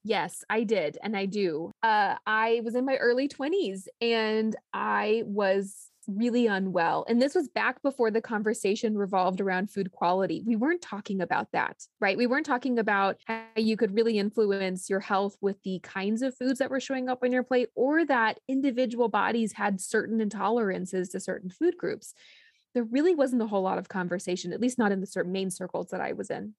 Yes, 0.04 0.44
I 0.50 0.64
did. 0.64 0.98
And 1.04 1.16
I 1.16 1.26
do. 1.26 1.72
Uh, 1.84 2.16
I 2.26 2.62
was 2.64 2.76
in 2.76 2.86
my 2.86 2.96
early 2.96 3.28
20s 3.28 3.88
and 4.02 4.56
I 4.74 5.24
was 5.26 5.91
really 6.08 6.48
unwell. 6.48 7.06
And 7.08 7.22
this 7.22 7.36
was 7.36 7.48
back 7.48 7.82
before 7.82 8.12
the 8.12 8.22
conversation 8.22 8.98
revolved 8.98 9.42
around 9.42 9.72
food 9.72 9.92
quality. 9.92 10.44
We 10.46 10.56
weren't 10.56 10.82
talking 10.82 11.22
about 11.22 11.52
that, 11.52 11.84
right? 12.00 12.18
We 12.18 12.28
weren't 12.28 12.46
talking 12.46 12.80
about 12.80 13.18
how 13.26 13.44
you 13.56 13.78
could 13.78 13.96
really 13.96 14.18
influence 14.18 14.90
your 14.90 15.00
health 15.00 15.38
with 15.42 15.62
the 15.64 15.80
kinds 15.80 16.22
of 16.22 16.36
foods 16.38 16.60
that 16.60 16.70
were 16.70 16.80
showing 16.80 17.10
up 17.10 17.24
on 17.24 17.32
your 17.32 17.44
plate 17.44 17.70
or 17.76 18.06
that 18.06 18.40
individual 18.48 19.10
bodies 19.10 19.54
had 19.54 19.82
certain 19.82 20.20
intolerances 20.20 21.12
to 21.12 21.20
certain 21.20 21.50
food 21.50 21.78
groups. 21.78 22.14
There 22.74 22.84
really 22.86 23.14
wasn't 23.14 23.42
a 23.42 23.48
whole 23.48 23.64
lot 23.64 23.78
of 23.78 23.90
conversation, 23.90 24.54
at 24.54 24.62
least 24.62 24.80
not 24.80 24.94
in 24.94 25.02
the 25.02 25.08
certain 25.08 25.34
main 25.34 25.52
circles 25.52 25.90
that 25.90 26.00
I 26.00 26.14
was 26.14 26.30
in. 26.30 26.54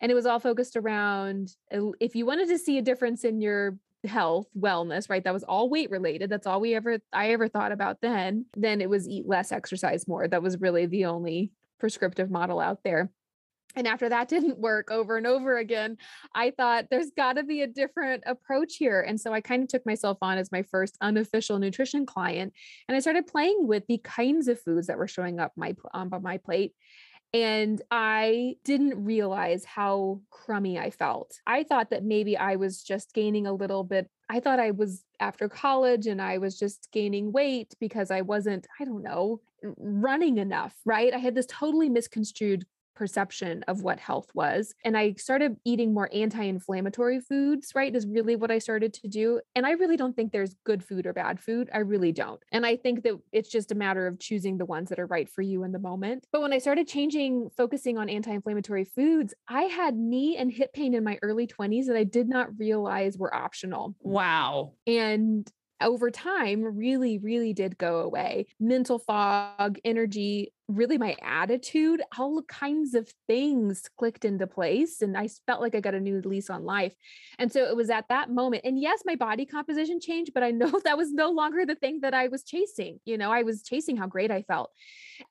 And 0.00 0.10
it 0.10 0.14
was 0.14 0.24
all 0.24 0.40
focused 0.40 0.76
around 0.76 1.54
uh, 1.72 1.90
if 2.00 2.14
you 2.14 2.24
wanted 2.24 2.48
to 2.48 2.58
see 2.58 2.78
a 2.78 2.82
difference 2.82 3.22
in 3.22 3.40
your 3.42 3.76
health, 4.04 4.46
wellness, 4.58 5.10
right? 5.10 5.24
That 5.24 5.34
was 5.34 5.44
all 5.44 5.68
weight 5.68 5.90
related. 5.90 6.30
That's 6.30 6.46
all 6.46 6.60
we 6.60 6.74
ever 6.74 6.98
I 7.12 7.30
ever 7.30 7.48
thought 7.48 7.72
about 7.72 7.98
then. 8.00 8.46
Then 8.56 8.80
it 8.80 8.90
was 8.90 9.08
eat 9.08 9.26
less, 9.26 9.52
exercise 9.52 10.06
more. 10.06 10.28
That 10.28 10.42
was 10.42 10.60
really 10.60 10.86
the 10.86 11.06
only 11.06 11.52
prescriptive 11.80 12.30
model 12.30 12.60
out 12.60 12.78
there. 12.84 13.10
And 13.76 13.86
after 13.86 14.08
that 14.08 14.28
didn't 14.28 14.58
work 14.58 14.90
over 14.90 15.16
and 15.16 15.26
over 15.26 15.58
again, 15.58 15.98
I 16.34 16.50
thought 16.50 16.86
there's 16.90 17.10
got 17.16 17.34
to 17.34 17.44
be 17.44 17.62
a 17.62 17.66
different 17.66 18.24
approach 18.26 18.76
here. 18.76 19.02
And 19.02 19.20
so 19.20 19.32
I 19.32 19.40
kind 19.40 19.62
of 19.62 19.68
took 19.68 19.84
myself 19.84 20.18
on 20.22 20.38
as 20.38 20.50
my 20.50 20.62
first 20.62 20.96
unofficial 21.00 21.58
nutrition 21.58 22.06
client. 22.06 22.52
And 22.88 22.96
I 22.96 23.00
started 23.00 23.26
playing 23.26 23.66
with 23.66 23.84
the 23.86 23.98
kinds 23.98 24.48
of 24.48 24.60
foods 24.60 24.86
that 24.86 24.98
were 24.98 25.08
showing 25.08 25.38
up 25.38 25.52
my 25.56 25.76
on 25.92 26.10
my 26.22 26.38
plate 26.38 26.72
and 27.34 27.82
I 27.90 28.56
didn't 28.64 29.04
realize 29.04 29.64
how 29.64 30.20
crummy 30.30 30.78
I 30.78 30.90
felt. 30.90 31.40
I 31.46 31.62
thought 31.62 31.90
that 31.90 32.04
maybe 32.04 32.36
I 32.36 32.56
was 32.56 32.82
just 32.82 33.12
gaining 33.12 33.46
a 33.46 33.52
little 33.52 33.84
bit. 33.84 34.08
I 34.30 34.40
thought 34.40 34.60
I 34.60 34.70
was 34.70 35.04
after 35.20 35.48
college 35.48 36.06
and 36.06 36.22
I 36.22 36.38
was 36.38 36.58
just 36.58 36.88
gaining 36.92 37.32
weight 37.32 37.74
because 37.80 38.10
I 38.10 38.22
wasn't, 38.22 38.66
I 38.80 38.84
don't 38.84 39.02
know, 39.02 39.40
running 39.76 40.38
enough, 40.38 40.74
right? 40.84 41.12
I 41.12 41.18
had 41.18 41.34
this 41.34 41.46
totally 41.46 41.88
misconstrued 41.88 42.64
perception 42.98 43.62
of 43.68 43.82
what 43.82 44.00
health 44.00 44.28
was. 44.34 44.74
And 44.84 44.98
I 44.98 45.12
started 45.14 45.56
eating 45.64 45.94
more 45.94 46.10
anti 46.12 46.42
inflammatory 46.42 47.20
foods, 47.20 47.70
right? 47.74 47.94
Is 47.94 48.06
really 48.06 48.34
what 48.34 48.50
I 48.50 48.58
started 48.58 48.92
to 48.94 49.08
do. 49.08 49.40
And 49.54 49.64
I 49.64 49.70
really 49.72 49.96
don't 49.96 50.16
think 50.16 50.32
there's 50.32 50.56
good 50.64 50.82
food 50.82 51.06
or 51.06 51.12
bad 51.12 51.38
food. 51.38 51.70
I 51.72 51.78
really 51.78 52.10
don't. 52.10 52.42
And 52.50 52.66
I 52.66 52.74
think 52.76 53.04
that 53.04 53.14
it's 53.32 53.48
just 53.48 53.70
a 53.70 53.76
matter 53.76 54.08
of 54.08 54.18
choosing 54.18 54.58
the 54.58 54.64
ones 54.64 54.88
that 54.88 54.98
are 54.98 55.06
right 55.06 55.30
for 55.30 55.42
you 55.42 55.62
in 55.62 55.70
the 55.70 55.78
moment. 55.78 56.26
But 56.32 56.42
when 56.42 56.52
I 56.52 56.58
started 56.58 56.88
changing, 56.88 57.50
focusing 57.56 57.96
on 57.98 58.08
anti 58.08 58.32
inflammatory 58.32 58.84
foods, 58.84 59.32
I 59.48 59.62
had 59.62 59.94
knee 59.94 60.36
and 60.36 60.50
hip 60.50 60.72
pain 60.72 60.92
in 60.92 61.04
my 61.04 61.18
early 61.22 61.46
20s 61.46 61.86
that 61.86 61.96
I 61.96 62.04
did 62.04 62.28
not 62.28 62.48
realize 62.58 63.16
were 63.16 63.32
optional. 63.32 63.94
Wow. 64.02 64.72
And 64.88 65.48
over 65.80 66.10
time 66.10 66.62
really, 66.62 67.18
really 67.18 67.52
did 67.52 67.78
go 67.78 68.00
away. 68.00 68.46
Mental 68.58 68.98
fog, 68.98 69.78
energy, 69.84 70.52
really 70.68 70.98
my 70.98 71.16
attitude, 71.22 72.02
all 72.18 72.42
kinds 72.42 72.94
of 72.94 73.10
things 73.26 73.88
clicked 73.96 74.24
into 74.24 74.46
place. 74.46 75.00
And 75.00 75.16
I 75.16 75.28
felt 75.46 75.62
like 75.62 75.74
I 75.74 75.80
got 75.80 75.94
a 75.94 76.00
new 76.00 76.20
lease 76.24 76.50
on 76.50 76.64
life. 76.64 76.94
And 77.38 77.50
so 77.50 77.64
it 77.64 77.74
was 77.74 77.88
at 77.88 78.08
that 78.08 78.30
moment. 78.30 78.64
And 78.64 78.78
yes, 78.78 79.02
my 79.06 79.14
body 79.14 79.46
composition 79.46 79.98
changed, 80.00 80.32
but 80.34 80.42
I 80.42 80.50
know 80.50 80.78
that 80.84 80.98
was 80.98 81.12
no 81.12 81.30
longer 81.30 81.64
the 81.64 81.74
thing 81.74 82.00
that 82.02 82.12
I 82.12 82.28
was 82.28 82.44
chasing. 82.44 83.00
You 83.04 83.16
know, 83.16 83.32
I 83.32 83.42
was 83.42 83.62
chasing 83.62 83.96
how 83.96 84.06
great 84.06 84.30
I 84.30 84.42
felt. 84.42 84.70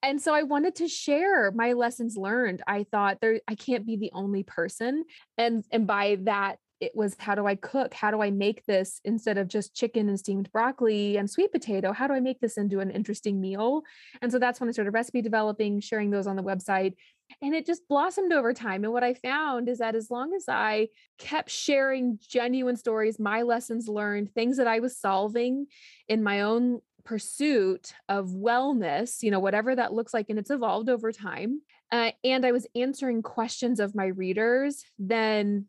And 0.01 0.21
so 0.21 0.33
I 0.33 0.43
wanted 0.43 0.75
to 0.75 0.87
share 0.87 1.51
my 1.51 1.73
lessons 1.73 2.17
learned. 2.17 2.61
I 2.67 2.85
thought 2.91 3.19
there 3.21 3.39
I 3.47 3.55
can't 3.55 3.85
be 3.85 3.95
the 3.95 4.11
only 4.13 4.43
person. 4.43 5.03
And 5.37 5.63
and 5.71 5.85
by 5.85 6.17
that 6.23 6.57
it 6.79 6.91
was 6.95 7.15
how 7.19 7.35
do 7.35 7.47
I 7.47 7.55
cook? 7.55 7.93
How 7.93 8.11
do 8.11 8.21
I 8.21 8.31
make 8.31 8.65
this 8.65 9.01
instead 9.03 9.37
of 9.37 9.47
just 9.47 9.75
chicken 9.75 10.09
and 10.09 10.19
steamed 10.19 10.51
broccoli 10.51 11.17
and 11.17 11.29
sweet 11.29 11.51
potato? 11.51 11.91
How 11.91 12.07
do 12.07 12.13
I 12.13 12.19
make 12.19 12.39
this 12.39 12.57
into 12.57 12.79
an 12.79 12.91
interesting 12.91 13.41
meal? 13.41 13.81
And 14.21 14.31
so 14.31 14.39
that's 14.39 14.59
when 14.59 14.69
I 14.69 14.71
started 14.71 14.91
recipe 14.91 15.21
developing, 15.21 15.79
sharing 15.79 16.11
those 16.11 16.27
on 16.27 16.35
the 16.35 16.43
website. 16.43 16.93
And 17.41 17.53
it 17.53 17.65
just 17.65 17.87
blossomed 17.87 18.31
over 18.31 18.53
time. 18.53 18.83
And 18.83 18.93
what 18.93 19.03
I 19.03 19.13
found 19.13 19.67
is 19.69 19.79
that 19.79 19.95
as 19.95 20.09
long 20.09 20.33
as 20.33 20.45
I 20.47 20.87
kept 21.17 21.49
sharing 21.49 22.19
genuine 22.25 22.77
stories, 22.77 23.19
my 23.19 23.41
lessons 23.41 23.87
learned, 23.87 24.33
things 24.33 24.57
that 24.57 24.67
I 24.67 24.79
was 24.79 24.97
solving 24.97 25.67
in 26.07 26.23
my 26.23 26.41
own 26.41 26.79
pursuit 27.03 27.93
of 28.09 28.27
wellness, 28.27 29.23
you 29.23 29.31
know, 29.31 29.39
whatever 29.39 29.75
that 29.75 29.93
looks 29.93 30.13
like, 30.13 30.29
and 30.29 30.37
it's 30.37 30.51
evolved 30.51 30.89
over 30.89 31.11
time. 31.11 31.61
Uh, 31.91 32.11
and 32.23 32.45
I 32.45 32.51
was 32.51 32.67
answering 32.75 33.21
questions 33.21 33.79
of 33.79 33.95
my 33.95 34.07
readers, 34.07 34.83
then 34.99 35.65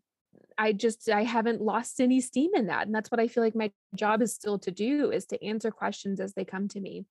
I 0.59 0.73
just 0.73 1.09
I 1.09 1.23
haven't 1.23 1.63
lost 1.63 2.01
any 2.01 2.21
steam 2.21 2.51
in 2.55 2.67
that. 2.67 2.87
And 2.87 2.95
that's 2.95 3.11
what 3.11 3.21
I 3.21 3.29
feel 3.29 3.43
like 3.43 3.55
my 3.55 3.71
job 3.95 4.21
is 4.21 4.35
still 4.35 4.59
to 4.61 4.71
do 4.71 5.11
is 5.11 5.25
to 5.27 5.45
answer 5.45 5.71
questions 5.71 6.21
as 6.21 6.35
they 6.35 6.45
come 6.45 6.69
to 6.69 6.81
me. 6.81 7.07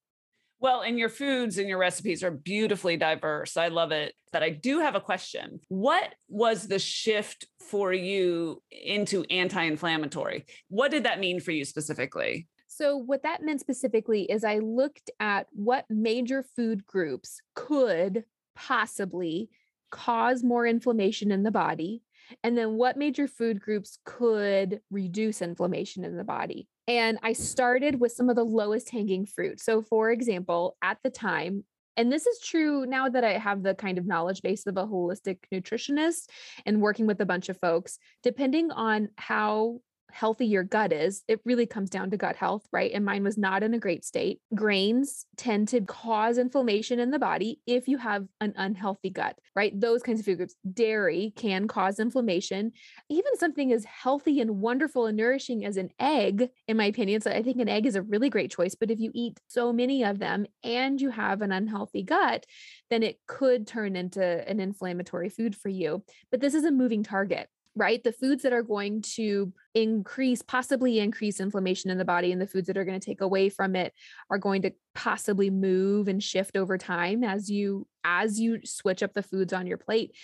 Well, 0.60 0.82
and 0.82 0.98
your 0.98 1.10
foods 1.10 1.60
and 1.60 1.70
your 1.70 1.78
recipes 1.78 2.24
are 2.24 2.32
beautifully 2.32 2.98
diverse. 2.98 3.58
I 3.58 3.68
love 3.68 3.92
it. 3.92 4.14
But 4.34 4.44
I 4.44 4.50
do 4.50 4.80
have 4.80 4.96
a 4.96 5.00
question. 5.00 5.60
What 5.70 6.16
was 6.28 6.68
the 6.68 6.80
shift 6.80 7.46
for 7.70 7.94
you 7.94 8.62
into 8.72 9.24
anti 9.30 9.64
inflammatory? 9.64 10.46
What 10.70 10.92
did 10.92 11.04
that 11.04 11.20
mean 11.20 11.40
for 11.40 11.52
you 11.52 11.64
specifically? 11.64 12.48
So, 12.68 12.98
what 12.98 13.24
that 13.24 13.44
meant 13.44 13.62
specifically 13.62 14.24
is 14.24 14.44
I 14.44 14.60
looked 14.60 15.10
at 15.20 15.48
what 15.52 15.86
major 15.90 16.44
food 16.56 16.86
groups 16.86 17.40
could 17.56 18.26
possibly 18.56 19.50
cause 19.90 20.44
more 20.44 20.66
inflammation 20.66 21.32
in 21.32 21.44
the 21.44 21.52
body 21.52 22.02
and 22.44 22.58
then 22.58 22.76
what 22.76 22.98
major 22.98 23.28
food 23.28 23.62
groups 23.62 24.00
could 24.06 24.82
reduce 24.92 25.42
inflammation 25.42 26.04
in 26.04 26.18
the 26.18 26.24
body. 26.24 26.68
And 26.88 27.20
I 27.22 27.34
started 27.34 28.00
with 28.00 28.12
some 28.14 28.30
of 28.30 28.36
the 28.36 28.46
lowest 28.46 28.90
hanging 28.90 29.26
fruit. 29.26 29.60
So, 29.60 29.82
for 29.82 30.12
example, 30.12 30.78
at 30.82 30.98
the 31.04 31.10
time, 31.10 31.66
and 31.98 32.12
this 32.12 32.28
is 32.28 32.40
true 32.40 32.86
now 32.86 33.10
that 33.10 33.24
I 33.24 33.40
have 33.40 33.64
the 33.64 33.74
kind 33.74 33.98
of 33.98 34.06
knowledge 34.06 34.44
base 34.44 34.68
of 34.68 34.78
a 34.78 34.86
holistic 34.86 35.40
nutritionist 35.52 36.30
and 36.66 36.80
working 36.80 37.08
with 37.08 37.20
a 37.22 37.26
bunch 37.26 37.50
of 37.50 37.58
folks, 37.60 37.98
depending 38.22 38.72
on 38.72 39.10
how 39.18 39.80
healthy 40.12 40.46
your 40.46 40.64
gut 40.64 40.92
is, 40.94 41.24
it 41.28 41.42
really 41.46 41.66
comes 41.66 41.90
down 41.90 42.10
to 42.12 42.18
gut 42.18 42.36
health, 42.36 42.66
right? 42.72 42.92
And 42.94 43.06
mine 43.06 43.24
was 43.24 43.38
not 43.38 43.64
in 43.64 43.74
a 43.74 43.80
great 43.80 44.06
state. 44.06 44.40
Grains 44.56 45.26
tend 45.36 45.68
to 45.70 45.82
cause 45.82 46.38
inflammation 46.38 47.00
in 47.00 47.12
the 47.12 47.20
body 47.20 47.60
if 47.68 47.88
you 47.88 47.98
have 47.98 48.26
an 48.42 48.54
unhealthy 48.56 49.10
gut, 49.10 49.38
right? 49.56 49.78
Those 49.80 50.04
kinds 50.04 50.20
of 50.20 50.26
food 50.26 50.38
groups. 50.38 50.56
Dairy 50.72 51.34
can 51.36 51.68
cause 51.68 52.00
inflammation. 52.00 52.72
Even 53.10 53.38
something 53.38 53.72
as 53.72 53.86
healthy 53.86 54.42
and 54.42 54.60
wonderful 54.62 55.06
and 55.06 55.18
nourishing 55.18 55.66
as 55.66 55.78
an 55.78 55.90
egg, 56.00 56.50
in 56.68 56.78
my 56.78 56.86
opinion. 56.86 57.22
So 57.22 57.32
I 57.32 57.44
think 57.44 57.60
an 57.60 57.70
egg 57.70 57.86
is 57.86 57.96
a 57.96 58.02
really 58.02 58.30
great 58.30 58.52
choice. 58.52 58.76
But 58.76 58.92
if 58.92 59.00
you 59.00 59.12
eat 59.14 59.40
so 59.48 59.74
many 59.74 60.04
of 60.04 60.20
them 60.20 60.46
and 60.64 61.00
you 61.00 61.10
have 61.10 61.42
an 61.42 61.52
unhealthy 61.52 62.04
gut, 62.04 62.46
then 62.90 63.04
it 63.04 63.20
could 63.28 63.68
turn 63.68 63.96
into 63.96 64.24
an 64.24 64.60
inflammatory 64.60 65.30
food 65.30 65.56
for 65.56 65.70
you. 65.70 66.04
But 66.32 66.40
this 66.40 66.54
is 66.54 66.64
a 66.64 66.72
moving 66.72 67.04
target 67.04 67.50
right? 67.78 68.04
The 68.04 68.12
foods 68.12 68.44
that 68.44 68.54
are 68.54 68.64
going 68.64 69.02
to 69.16 69.54
increase, 69.74 70.42
possibly 70.42 71.00
increase 71.00 71.40
inflammation 71.40 71.90
in 71.90 71.98
the 71.98 72.06
body, 72.06 72.32
and 72.32 72.42
the 72.42 72.48
foods 72.48 72.68
that 72.68 72.78
are 72.78 72.86
going 72.86 73.00
to 73.00 73.06
take 73.06 73.22
away 73.22 73.50
from 73.50 73.76
it 73.76 73.94
are 74.30 74.38
going 74.38 74.64
to 74.64 74.72
possibly 74.96 75.50
move 75.50 76.08
and 76.08 76.22
shift 76.22 76.58
over 76.58 76.78
time 76.78 77.24
as 77.24 77.50
you 77.50 77.88
as 78.04 78.40
you 78.40 78.60
switch 78.64 79.04
up 79.04 79.14
the 79.14 79.24
foods 79.24 79.54
on 79.54 79.68
your 79.68 79.78
plate. 79.78 80.16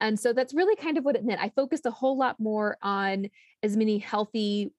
And 0.00 0.18
so 0.18 0.32
that's 0.32 0.54
really 0.54 0.76
kind 0.76 0.98
of 0.98 1.04
what 1.04 1.16
it 1.16 1.24
meant. 1.24 1.42
I 1.42 1.50
focused 1.50 1.86
a 1.86 1.90
whole 1.90 2.16
lot 2.16 2.40
more 2.40 2.76
on 2.82 3.26
as 3.62 3.76
many 3.76 3.98
healthy 3.98 4.72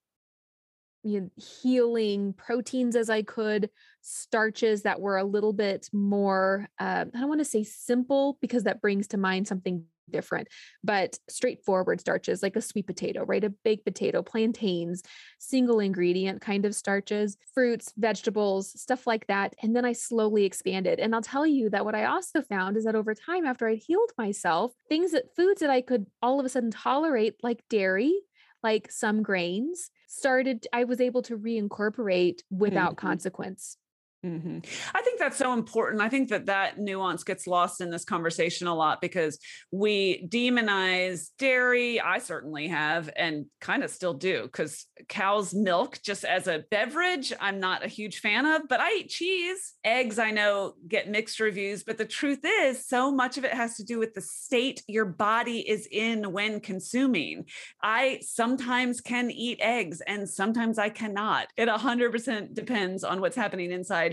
you 1.03 1.19
know, 1.19 1.29
healing 1.35 2.33
proteins 2.33 2.95
as 2.95 3.09
I 3.09 3.23
could, 3.23 3.69
starches 4.01 4.83
that 4.83 5.01
were 5.01 5.17
a 5.17 5.23
little 5.23 5.53
bit 5.53 5.89
more, 5.91 6.67
uh, 6.79 7.05
I 7.13 7.19
don't 7.19 7.27
want 7.27 7.41
to 7.41 7.45
say 7.45 7.63
simple 7.63 8.37
because 8.41 8.63
that 8.63 8.81
brings 8.81 9.07
to 9.09 9.17
mind 9.17 9.47
something 9.47 9.83
different, 10.09 10.47
but 10.83 11.17
straightforward 11.29 11.99
starches 11.99 12.43
like 12.43 12.55
a 12.55 12.61
sweet 12.61 12.87
potato, 12.87 13.23
right? 13.25 13.43
A 13.43 13.49
baked 13.49 13.85
potato, 13.85 14.21
plantains, 14.21 15.03
single 15.39 15.79
ingredient 15.79 16.41
kind 16.41 16.65
of 16.65 16.75
starches, 16.75 17.37
fruits, 17.53 17.93
vegetables, 17.97 18.79
stuff 18.79 19.07
like 19.07 19.27
that. 19.27 19.53
And 19.61 19.75
then 19.75 19.85
I 19.85 19.93
slowly 19.93 20.45
expanded. 20.45 20.99
And 20.99 21.13
I'll 21.13 21.21
tell 21.21 21.45
you 21.45 21.69
that 21.69 21.85
what 21.85 21.95
I 21.95 22.05
also 22.05 22.41
found 22.41 22.77
is 22.77 22.85
that 22.85 22.95
over 22.95 23.13
time, 23.13 23.45
after 23.45 23.67
I 23.67 23.75
healed 23.75 24.11
myself, 24.17 24.73
things 24.89 25.11
that 25.11 25.35
foods 25.35 25.61
that 25.61 25.69
I 25.69 25.81
could 25.81 26.05
all 26.21 26.39
of 26.39 26.45
a 26.45 26.49
sudden 26.49 26.71
tolerate, 26.71 27.35
like 27.43 27.63
dairy, 27.69 28.13
like 28.61 28.91
some 28.91 29.23
grains, 29.23 29.89
started, 30.07 30.67
I 30.71 30.85
was 30.85 31.01
able 31.01 31.21
to 31.23 31.37
reincorporate 31.37 32.41
without 32.49 32.95
mm-hmm. 32.95 33.07
consequence. 33.07 33.77
Mm-hmm. 34.25 34.59
I 34.95 35.01
think 35.01 35.19
that's 35.19 35.35
so 35.35 35.51
important. 35.51 36.01
I 36.01 36.07
think 36.07 36.29
that 36.29 36.45
that 36.45 36.79
nuance 36.79 37.25
gets 37.25 37.45
lost 37.45 37.81
in 37.81 37.89
this 37.89 38.05
conversation 38.05 38.67
a 38.67 38.73
lot 38.73 39.01
because 39.01 39.37
we 39.69 40.25
demonize 40.29 41.27
dairy. 41.37 41.99
I 41.99 42.19
certainly 42.19 42.69
have, 42.69 43.09
and 43.17 43.47
kind 43.59 43.83
of 43.83 43.89
still 43.89 44.13
do, 44.13 44.43
because 44.43 44.85
cow's 45.09 45.53
milk, 45.53 45.99
just 46.05 46.23
as 46.23 46.47
a 46.47 46.63
beverage, 46.71 47.33
I'm 47.41 47.59
not 47.59 47.83
a 47.83 47.89
huge 47.89 48.19
fan 48.19 48.45
of, 48.45 48.61
but 48.69 48.79
I 48.79 48.93
eat 48.99 49.09
cheese. 49.09 49.73
Eggs, 49.83 50.17
I 50.17 50.31
know, 50.31 50.75
get 50.87 51.09
mixed 51.09 51.41
reviews, 51.41 51.83
but 51.83 51.97
the 51.97 52.05
truth 52.05 52.45
is, 52.45 52.87
so 52.87 53.11
much 53.11 53.37
of 53.37 53.43
it 53.43 53.53
has 53.53 53.75
to 53.75 53.83
do 53.83 53.99
with 53.99 54.13
the 54.13 54.21
state 54.21 54.83
your 54.87 55.05
body 55.05 55.59
is 55.69 55.85
in 55.91 56.31
when 56.31 56.61
consuming. 56.61 57.43
I 57.81 58.19
sometimes 58.21 59.01
can 59.01 59.29
eat 59.31 59.59
eggs 59.61 60.01
and 60.07 60.29
sometimes 60.29 60.79
I 60.79 60.87
cannot. 60.87 61.47
It 61.57 61.67
100% 61.67 62.53
depends 62.53 63.03
on 63.03 63.19
what's 63.19 63.35
happening 63.35 63.73
inside 63.73 64.12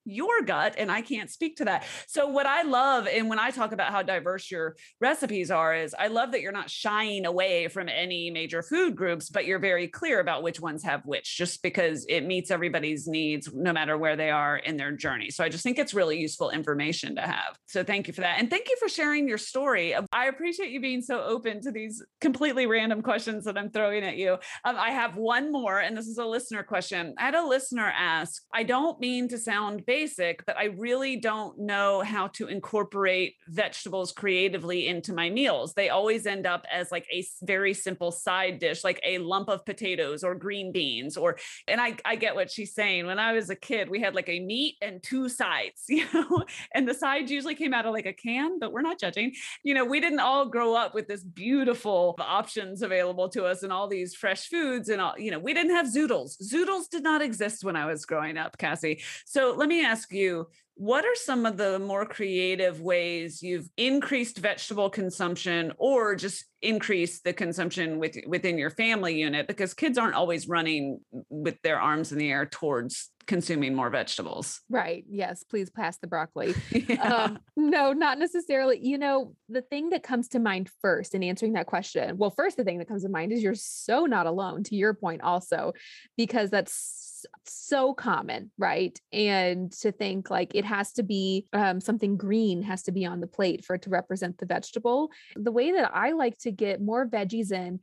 your 0.05 0.41
gut 0.43 0.75
and 0.77 0.91
I 0.91 1.01
can't 1.01 1.29
speak 1.29 1.57
to 1.57 1.65
that. 1.65 1.85
So 2.07 2.27
what 2.27 2.45
I 2.45 2.63
love 2.63 3.07
and 3.07 3.29
when 3.29 3.39
I 3.39 3.51
talk 3.51 3.71
about 3.71 3.91
how 3.91 4.01
diverse 4.01 4.49
your 4.49 4.75
recipes 4.99 5.51
are 5.51 5.73
is 5.75 5.95
I 5.97 6.07
love 6.07 6.31
that 6.31 6.41
you're 6.41 6.51
not 6.51 6.69
shying 6.69 7.25
away 7.25 7.67
from 7.67 7.87
any 7.87 8.31
major 8.31 8.63
food 8.63 8.95
groups 8.95 9.29
but 9.29 9.45
you're 9.45 9.59
very 9.59 9.87
clear 9.87 10.19
about 10.19 10.43
which 10.43 10.59
ones 10.59 10.83
have 10.83 11.05
which 11.05 11.37
just 11.37 11.61
because 11.61 12.05
it 12.09 12.21
meets 12.21 12.51
everybody's 12.51 13.07
needs 13.07 13.49
no 13.53 13.73
matter 13.73 13.97
where 13.97 14.15
they 14.15 14.31
are 14.31 14.57
in 14.57 14.77
their 14.77 14.91
journey. 14.91 15.29
So 15.29 15.43
I 15.43 15.49
just 15.49 15.63
think 15.63 15.77
it's 15.77 15.93
really 15.93 16.19
useful 16.19 16.49
information 16.49 17.15
to 17.15 17.21
have. 17.21 17.57
So 17.67 17.83
thank 17.83 18.07
you 18.07 18.13
for 18.13 18.21
that 18.21 18.39
and 18.39 18.49
thank 18.49 18.69
you 18.69 18.75
for 18.79 18.89
sharing 18.89 19.27
your 19.27 19.37
story. 19.37 19.95
I 20.11 20.25
appreciate 20.25 20.71
you 20.71 20.81
being 20.81 21.01
so 21.01 21.23
open 21.23 21.61
to 21.61 21.71
these 21.71 22.03
completely 22.19 22.65
random 22.65 23.01
questions 23.01 23.45
that 23.45 23.57
I'm 23.57 23.69
throwing 23.69 24.03
at 24.03 24.17
you. 24.17 24.33
Um, 24.63 24.75
I 24.77 24.91
have 24.91 25.15
one 25.15 25.51
more 25.51 25.79
and 25.79 25.95
this 25.95 26.07
is 26.07 26.17
a 26.17 26.25
listener 26.25 26.63
question. 26.63 27.13
I 27.17 27.23
had 27.23 27.35
a 27.35 27.45
listener 27.45 27.91
ask, 27.95 28.41
I 28.53 28.63
don't 28.63 28.99
mean 28.99 29.27
to 29.29 29.37
sound 29.37 29.61
sound 29.61 29.85
basic, 30.01 30.43
but 30.47 30.57
I 30.57 30.65
really 30.65 31.17
don't 31.17 31.59
know 31.59 32.01
how 32.01 32.27
to 32.29 32.47
incorporate 32.47 33.35
vegetables 33.47 34.11
creatively 34.11 34.87
into 34.87 35.13
my 35.13 35.29
meals. 35.29 35.73
They 35.73 35.89
always 35.89 36.25
end 36.25 36.47
up 36.47 36.65
as 36.71 36.91
like 36.91 37.05
a 37.11 37.23
very 37.43 37.75
simple 37.75 38.11
side 38.11 38.57
dish, 38.57 38.83
like 38.83 38.99
a 39.05 39.19
lump 39.19 39.47
of 39.47 39.63
potatoes 39.63 40.23
or 40.23 40.33
green 40.33 40.71
beans, 40.71 41.17
or, 41.17 41.37
and 41.67 41.79
I, 41.79 41.97
I 42.03 42.15
get 42.15 42.33
what 42.33 42.49
she's 42.49 42.73
saying. 42.73 43.05
When 43.05 43.19
I 43.19 43.33
was 43.33 43.51
a 43.51 43.55
kid, 43.55 43.89
we 43.89 44.01
had 44.01 44.15
like 44.15 44.29
a 44.29 44.39
meat 44.39 44.77
and 44.81 45.03
two 45.03 45.29
sides, 45.29 45.83
you 45.89 46.05
know, 46.13 46.45
and 46.73 46.87
the 46.87 46.95
sides 46.95 47.31
usually 47.31 47.55
came 47.55 47.73
out 47.73 47.85
of 47.85 47.93
like 47.93 48.07
a 48.07 48.13
can, 48.13 48.57
but 48.57 48.71
we're 48.71 48.81
not 48.81 48.99
judging. 48.99 49.33
You 49.63 49.75
know, 49.75 49.85
we 49.85 49.99
didn't 49.99 50.19
all 50.19 50.47
grow 50.47 50.73
up 50.75 50.95
with 50.95 51.07
this 51.07 51.23
beautiful 51.23 52.15
options 52.19 52.81
available 52.81 53.29
to 53.29 53.45
us 53.45 53.61
and 53.61 53.71
all 53.71 53.87
these 53.87 54.15
fresh 54.15 54.47
foods 54.47 54.89
and 54.89 54.99
all, 54.99 55.13
you 55.19 55.29
know, 55.29 55.39
we 55.39 55.53
didn't 55.53 55.75
have 55.75 55.85
zoodles. 55.85 56.37
Zoodles 56.41 56.89
did 56.89 57.03
not 57.03 57.21
exist 57.21 57.63
when 57.63 57.75
I 57.75 57.85
was 57.85 58.05
growing 58.05 58.37
up, 58.37 58.57
Cassy. 58.57 59.01
So 59.25 59.53
let 59.55 59.69
me 59.69 59.80
ask 59.83 60.11
you 60.11 60.47
what 60.75 61.05
are 61.05 61.15
some 61.15 61.45
of 61.45 61.57
the 61.57 61.77
more 61.77 62.07
creative 62.07 62.81
ways 62.81 63.43
you've 63.43 63.69
increased 63.77 64.39
vegetable 64.39 64.89
consumption 64.89 65.71
or 65.77 66.15
just 66.15 66.45
increased 66.63 67.23
the 67.23 67.33
consumption 67.33 67.99
with, 67.99 68.17
within 68.25 68.57
your 68.57 68.71
family 68.71 69.19
unit? 69.19 69.47
Because 69.47 69.75
kids 69.75 69.99
aren't 69.99 70.15
always 70.15 70.47
running 70.47 70.99
with 71.29 71.61
their 71.61 71.79
arms 71.79 72.11
in 72.11 72.17
the 72.17 72.31
air 72.31 72.47
towards 72.47 73.09
consuming 73.27 73.75
more 73.75 73.91
vegetables. 73.91 74.61
Right. 74.69 75.05
Yes 75.07 75.43
please 75.43 75.69
pass 75.69 75.99
the 75.99 76.07
broccoli. 76.07 76.55
Yeah. 76.71 77.13
um, 77.13 77.39
no 77.55 77.93
not 77.93 78.17
necessarily. 78.17 78.79
You 78.81 78.97
know 78.97 79.35
the 79.49 79.61
thing 79.61 79.91
that 79.91 80.01
comes 80.01 80.29
to 80.29 80.39
mind 80.39 80.69
first 80.81 81.13
in 81.13 81.21
answering 81.21 81.53
that 81.53 81.67
question 81.67 82.17
well 82.17 82.31
first 82.31 82.57
the 82.57 82.63
thing 82.63 82.79
that 82.79 82.87
comes 82.87 83.03
to 83.03 83.09
mind 83.09 83.31
is 83.31 83.43
you're 83.43 83.53
so 83.53 84.05
not 84.07 84.25
alone 84.25 84.63
to 84.63 84.75
your 84.75 84.95
point 84.95 85.21
also 85.21 85.73
because 86.17 86.49
that's 86.49 87.10
so 87.45 87.93
common, 87.93 88.51
right? 88.57 88.97
And 89.11 89.71
to 89.79 89.91
think 89.91 90.29
like 90.29 90.55
it 90.55 90.65
has 90.65 90.93
to 90.93 91.03
be 91.03 91.45
um, 91.53 91.79
something 91.79 92.17
green 92.17 92.61
has 92.63 92.83
to 92.83 92.91
be 92.91 93.05
on 93.05 93.19
the 93.19 93.27
plate 93.27 93.65
for 93.65 93.75
it 93.75 93.83
to 93.83 93.89
represent 93.89 94.37
the 94.37 94.45
vegetable. 94.45 95.11
The 95.35 95.51
way 95.51 95.71
that 95.73 95.91
I 95.93 96.11
like 96.11 96.37
to 96.39 96.51
get 96.51 96.81
more 96.81 97.07
veggies 97.07 97.51
in, 97.51 97.79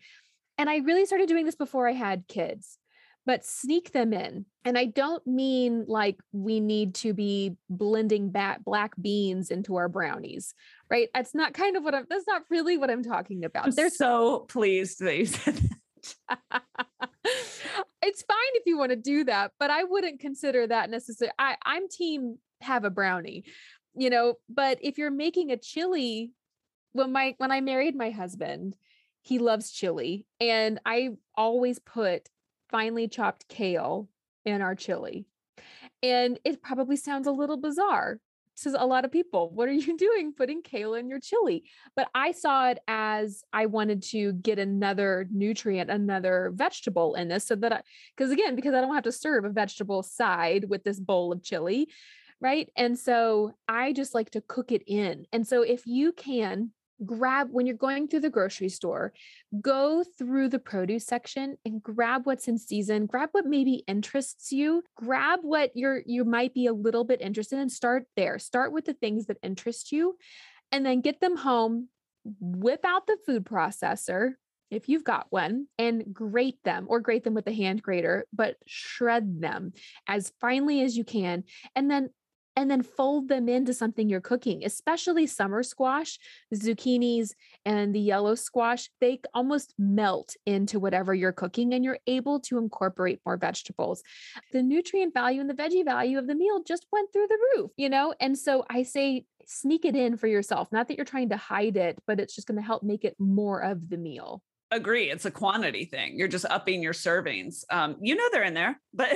and 0.57 0.70
I 0.70 0.79
really 0.79 1.07
started 1.07 1.29
doing 1.29 1.46
this 1.46 1.55
before 1.55 1.88
I 1.88 1.92
had 1.92 2.27
kids 2.29 2.79
but 3.29 3.44
sneak 3.44 3.92
them 3.92 4.14
in. 4.14 4.46
And 4.64 4.79
I 4.79 4.87
don't 4.87 5.24
mean 5.27 5.85
like 5.87 6.16
we 6.33 6.61
need 6.61 6.94
to 6.96 7.12
be 7.12 7.57
blending 7.68 8.31
back 8.31 8.64
black 8.64 8.94
beans 8.98 9.51
into 9.51 9.77
our 9.77 9.87
brownies, 9.87 10.55
right? 10.90 11.11
That's 11.12 11.35
not 11.35 11.53
kind 11.53 11.77
of 11.77 11.85
what 11.85 11.94
I'm, 11.94 12.07
that's 12.09 12.27
not 12.27 12.44
really 12.48 12.79
what 12.79 12.90
I'm 12.90 13.03
talking 13.03 13.44
about. 13.44 13.66
I'm 13.66 13.72
They're 13.72 13.90
so 13.90 14.46
pleased 14.48 15.01
that 15.01 15.14
you 15.14 15.27
said 15.27 15.57
that. 15.57 15.77
it's 18.02 18.22
fine 18.22 18.54
if 18.54 18.64
you 18.66 18.78
want 18.78 18.90
to 18.90 18.96
do 18.96 19.24
that, 19.24 19.52
but 19.58 19.70
I 19.70 19.84
wouldn't 19.84 20.20
consider 20.20 20.66
that 20.66 20.90
necessary. 20.90 21.32
I, 21.38 21.56
I'm 21.64 21.88
team 21.88 22.38
have 22.61 22.84
a 22.84 22.90
brownie, 22.90 23.44
you 23.94 24.11
know, 24.11 24.34
but 24.48 24.78
if 24.82 24.98
you're 24.98 25.11
making 25.11 25.50
a 25.50 25.56
chili, 25.56 26.32
when 26.92 27.12
my 27.12 27.34
when 27.38 27.52
I 27.52 27.61
married 27.61 27.94
my 27.94 28.11
husband, 28.11 28.74
he 29.22 29.38
loves 29.38 29.70
chili. 29.70 30.26
And 30.40 30.80
I 30.87 31.11
always 31.37 31.78
put 31.78 32.28
finely 32.70 33.08
chopped 33.08 33.48
kale 33.48 34.08
in 34.44 34.62
our 34.62 34.74
chili. 34.74 35.26
And 36.02 36.38
it 36.44 36.62
probably 36.62 36.96
sounds 36.96 37.26
a 37.26 37.32
little 37.32 37.56
bizarre, 37.56 38.20
to 38.62 38.75
a 38.79 38.87
lot 38.87 39.05
of 39.05 39.12
people 39.12 39.51
what 39.51 39.68
are 39.68 39.73
you 39.73 39.97
doing? 39.97 40.33
Putting 40.33 40.62
kale 40.62 40.94
in 40.94 41.09
your 41.09 41.21
chili. 41.21 41.64
But 41.97 42.09
i 42.14 42.33
saw 42.33 42.71
it 42.71 42.79
as 42.87 43.42
i 43.53 43.66
wanted 43.66 44.03
to 44.03 44.33
get 44.33 44.59
another 44.59 45.27
nutrient 45.33 45.90
another 45.90 46.53
vegetable 46.55 47.14
in 47.14 47.29
this 47.29 47.47
so 47.47 47.57
that 47.57 47.85
because 48.16 48.31
again 48.31 48.55
because 48.55 48.75
i 48.75 48.81
don't 48.81 48.94
have 48.94 49.05
to 49.05 49.12
serve 49.12 49.44
a 49.44 49.51
vegetable 49.51 50.03
side 50.03 50.66
with 50.68 50.85
this 50.85 50.99
bowl 50.99 51.33
of 51.33 51.42
chili 51.42 51.88
right? 52.40 52.71
And 52.77 52.99
so 52.99 53.53
i 53.66 53.92
just 53.92 54.14
like 54.14 54.31
to 54.31 54.40
cook 54.40 54.73
it 54.73 54.83
in. 54.87 55.27
And 55.33 55.47
so 55.47 55.62
if 55.62 55.87
you 55.87 56.12
can 56.12 56.71
grab 57.04 57.48
when 57.50 57.66
you're 57.66 57.76
going 57.76 58.08
through 58.08 58.20
the 58.20 58.30
grocery 58.30 58.68
store, 58.68 59.12
go 59.61 60.04
through 60.18 60.48
the 60.48 60.58
produce 60.58 61.06
section 61.06 61.56
and 61.64 61.82
grab 61.82 62.26
what's 62.26 62.48
in 62.48 62.58
season, 62.58 63.06
grab 63.06 63.30
what 63.32 63.46
maybe 63.46 63.84
interests 63.87 64.52
you, 64.52 64.82
grab 64.96 65.40
what 65.42 65.70
you're 65.74 66.02
you 66.06 66.24
might 66.24 66.54
be 66.54 66.66
a 66.66 66.72
little 66.72 67.04
bit 67.04 67.20
interested 67.20 67.58
in, 67.58 67.68
start 67.68 68.04
there. 68.16 68.38
Start 68.38 68.72
with 68.72 68.84
the 68.84 68.94
things 68.94 69.26
that 69.26 69.38
interest 69.42 69.92
you 69.92 70.16
and 70.72 70.84
then 70.84 71.00
get 71.00 71.20
them 71.20 71.37
home, 71.37 71.88
whip 72.40 72.84
out 72.84 73.06
the 73.06 73.16
food 73.24 73.44
processor 73.44 74.32
if 74.70 74.88
you've 74.88 75.04
got 75.04 75.26
one 75.30 75.66
and 75.78 76.04
grate 76.12 76.58
them 76.64 76.87
or 76.88 77.00
grate 77.00 77.24
them 77.24 77.34
with 77.34 77.46
a 77.46 77.52
hand 77.52 77.82
grater, 77.82 78.26
but 78.32 78.56
shred 78.66 79.40
them 79.40 79.72
as 80.06 80.32
finely 80.40 80.82
as 80.82 80.96
you 80.96 81.04
can. 81.04 81.44
And 81.74 81.90
then 81.90 82.11
and 82.59 82.68
then 82.68 82.83
fold 82.83 83.29
them 83.29 83.49
into 83.49 83.73
something 83.73 84.09
you're 84.09 84.21
cooking, 84.21 84.64
especially 84.64 85.29
summer 85.29 85.62
squash, 85.62 86.18
zucchinis, 86.53 87.31
and 87.64 87.94
the 87.94 88.01
yellow 88.01 88.35
squash. 88.35 88.90
They 89.01 89.21
almost 89.33 89.75
melt 89.79 90.35
into 90.44 90.81
whatever 90.81 91.14
you're 91.14 91.31
cooking, 91.31 91.73
and 91.73 91.85
you're 91.85 92.01
able 92.09 92.40
to 92.40 92.59
incorporate 92.59 93.21
more 93.25 93.37
vegetables. 93.37 94.03
The 94.53 94.61
nutrient 94.61 95.14
value 95.14 95.40
and 95.40 95.49
the 95.49 95.55
veggie 95.55 95.85
value 95.85 96.18
of 96.18 96.27
the 96.27 96.35
meal 96.35 96.64
just 96.66 96.85
went 96.90 97.12
through 97.12 97.29
the 97.29 97.38
roof, 97.55 97.71
you 97.77 97.88
know? 97.88 98.12
And 98.18 98.37
so 98.37 98.64
I 98.68 98.83
say, 98.83 99.25
sneak 99.47 99.85
it 99.85 99.94
in 99.94 100.16
for 100.16 100.27
yourself. 100.27 100.73
Not 100.73 100.88
that 100.88 100.97
you're 100.97 101.05
trying 101.05 101.29
to 101.29 101.37
hide 101.37 101.77
it, 101.77 101.97
but 102.09 102.18
it's 102.18 102.35
just 102.35 102.49
going 102.49 102.61
to 102.61 102.66
help 102.66 102.83
make 102.83 103.05
it 103.05 103.14
more 103.21 103.61
of 103.62 103.88
the 103.88 103.97
meal 103.97 104.42
agree 104.70 105.11
it's 105.11 105.24
a 105.24 105.31
quantity 105.31 105.85
thing 105.85 106.18
you're 106.18 106.28
just 106.28 106.44
upping 106.50 106.83
your 106.83 106.92
servings 106.92 107.64
um, 107.70 107.96
you 108.00 108.14
know 108.14 108.24
they're 108.33 108.44
in 108.44 108.54
there 108.54 108.78
but 108.92 109.09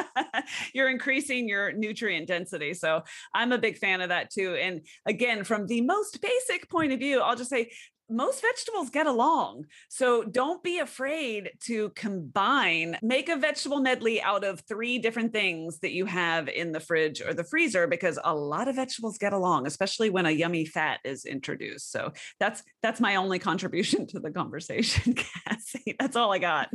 you're 0.74 0.90
increasing 0.90 1.48
your 1.48 1.72
nutrient 1.72 2.28
density 2.28 2.74
so 2.74 3.02
i'm 3.34 3.52
a 3.52 3.58
big 3.58 3.78
fan 3.78 4.00
of 4.00 4.10
that 4.10 4.30
too 4.30 4.54
and 4.54 4.82
again 5.06 5.42
from 5.42 5.66
the 5.66 5.80
most 5.80 6.20
basic 6.20 6.68
point 6.68 6.92
of 6.92 6.98
view 6.98 7.20
i'll 7.20 7.36
just 7.36 7.50
say 7.50 7.70
most 8.08 8.42
vegetables 8.42 8.90
get 8.90 9.06
along. 9.06 9.66
So 9.88 10.24
don't 10.24 10.62
be 10.62 10.78
afraid 10.78 11.50
to 11.64 11.90
combine, 11.90 12.98
make 13.02 13.28
a 13.28 13.36
vegetable 13.36 13.80
medley 13.80 14.20
out 14.22 14.44
of 14.44 14.60
three 14.68 14.98
different 14.98 15.32
things 15.32 15.78
that 15.80 15.92
you 15.92 16.06
have 16.06 16.48
in 16.48 16.72
the 16.72 16.80
fridge 16.80 17.20
or 17.20 17.34
the 17.34 17.44
freezer 17.44 17.86
because 17.86 18.18
a 18.22 18.34
lot 18.34 18.68
of 18.68 18.76
vegetables 18.76 19.18
get 19.18 19.32
along, 19.32 19.66
especially 19.66 20.10
when 20.10 20.26
a 20.26 20.30
yummy 20.30 20.64
fat 20.64 21.00
is 21.04 21.24
introduced. 21.24 21.90
So 21.92 22.12
that's 22.40 22.62
that's 22.82 23.00
my 23.00 23.16
only 23.16 23.38
contribution 23.38 24.06
to 24.08 24.20
the 24.20 24.30
conversation, 24.30 25.14
Cassy. 25.46 25.96
That's 25.98 26.16
all 26.16 26.32
I 26.32 26.38
got. 26.38 26.68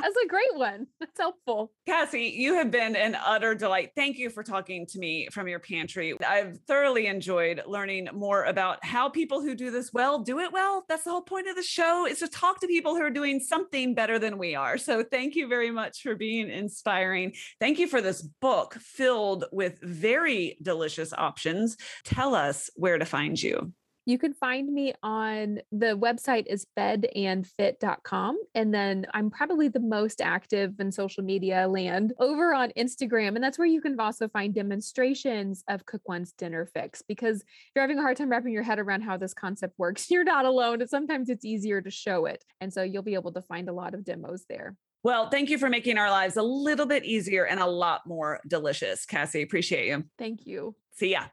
That's 0.00 0.16
a 0.24 0.28
great 0.28 0.54
one. 0.56 0.86
That's 0.98 1.18
helpful. 1.18 1.72
Cassy, 1.86 2.34
you 2.36 2.54
have 2.54 2.70
been 2.70 2.96
an 2.96 3.16
utter 3.24 3.54
delight. 3.54 3.90
Thank 3.96 4.18
you 4.18 4.30
for 4.30 4.42
talking 4.42 4.86
to 4.86 4.98
me 4.98 5.28
from 5.30 5.48
your 5.48 5.58
pantry. 5.58 6.14
I've 6.26 6.58
thoroughly 6.66 7.06
enjoyed 7.06 7.62
learning 7.66 8.08
more 8.12 8.44
about 8.44 8.84
how 8.84 9.08
people 9.08 9.40
who 9.40 9.54
do 9.54 9.70
this 9.70 9.92
well 9.92 10.20
do 10.20 10.38
it 10.40 10.52
well. 10.52 10.84
That's 10.88 11.04
the 11.04 11.10
whole 11.10 11.22
point 11.22 11.48
of 11.48 11.56
the 11.56 11.62
show 11.62 12.06
is 12.06 12.20
to 12.20 12.28
talk 12.28 12.60
to 12.60 12.66
people 12.66 12.94
who 12.94 13.02
are 13.02 13.10
doing 13.10 13.40
something 13.40 13.94
better 13.94 14.18
than 14.18 14.38
we 14.38 14.54
are. 14.54 14.78
So 14.78 15.02
thank 15.02 15.34
you 15.34 15.48
very 15.48 15.70
much 15.70 16.02
for 16.02 16.14
being 16.14 16.50
inspiring. 16.50 17.34
Thank 17.58 17.78
you 17.78 17.86
for 17.86 18.00
this 18.00 18.22
book 18.22 18.74
filled 18.74 19.44
with 19.52 19.80
very 19.82 20.56
delicious 20.62 21.12
options. 21.12 21.76
Tell 22.04 22.34
us 22.34 22.70
where 22.76 22.98
to 22.98 23.04
find 23.04 23.40
you. 23.40 23.72
You 24.06 24.18
can 24.18 24.34
find 24.34 24.72
me 24.72 24.94
on 25.02 25.60
the 25.72 25.96
website 25.96 26.46
is 26.46 26.66
fedandfit.com. 26.78 28.38
And 28.54 28.74
then 28.74 29.06
I'm 29.14 29.30
probably 29.30 29.68
the 29.68 29.80
most 29.80 30.20
active 30.20 30.74
in 30.80 30.90
social 30.90 31.22
media 31.22 31.68
land 31.68 32.12
over 32.18 32.54
on 32.54 32.72
Instagram. 32.76 33.34
And 33.34 33.44
that's 33.44 33.58
where 33.58 33.68
you 33.68 33.80
can 33.80 33.98
also 34.00 34.28
find 34.28 34.54
demonstrations 34.54 35.62
of 35.68 35.86
Cook 35.86 36.02
Once 36.06 36.32
Dinner 36.32 36.66
Fix 36.66 37.02
because 37.02 37.40
if 37.40 37.46
you're 37.74 37.82
having 37.82 37.98
a 37.98 38.02
hard 38.02 38.16
time 38.16 38.30
wrapping 38.30 38.52
your 38.52 38.62
head 38.62 38.78
around 38.78 39.02
how 39.02 39.16
this 39.16 39.34
concept 39.34 39.78
works, 39.78 40.10
you're 40.10 40.24
not 40.24 40.44
alone. 40.44 40.86
Sometimes 40.86 41.28
it's 41.28 41.44
easier 41.44 41.80
to 41.80 41.90
show 41.90 42.26
it. 42.26 42.44
And 42.60 42.72
so 42.72 42.82
you'll 42.82 43.02
be 43.02 43.14
able 43.14 43.32
to 43.32 43.42
find 43.42 43.68
a 43.68 43.72
lot 43.72 43.94
of 43.94 44.04
demos 44.04 44.44
there. 44.48 44.76
Well, 45.02 45.30
thank 45.30 45.48
you 45.48 45.56
for 45.56 45.70
making 45.70 45.96
our 45.96 46.10
lives 46.10 46.36
a 46.36 46.42
little 46.42 46.84
bit 46.84 47.04
easier 47.04 47.46
and 47.46 47.58
a 47.58 47.66
lot 47.66 48.06
more 48.06 48.40
delicious. 48.46 49.06
Cassy, 49.06 49.40
appreciate 49.40 49.86
you. 49.86 50.04
Thank 50.18 50.46
you. 50.46 50.74
See 50.92 51.12
ya. 51.12 51.24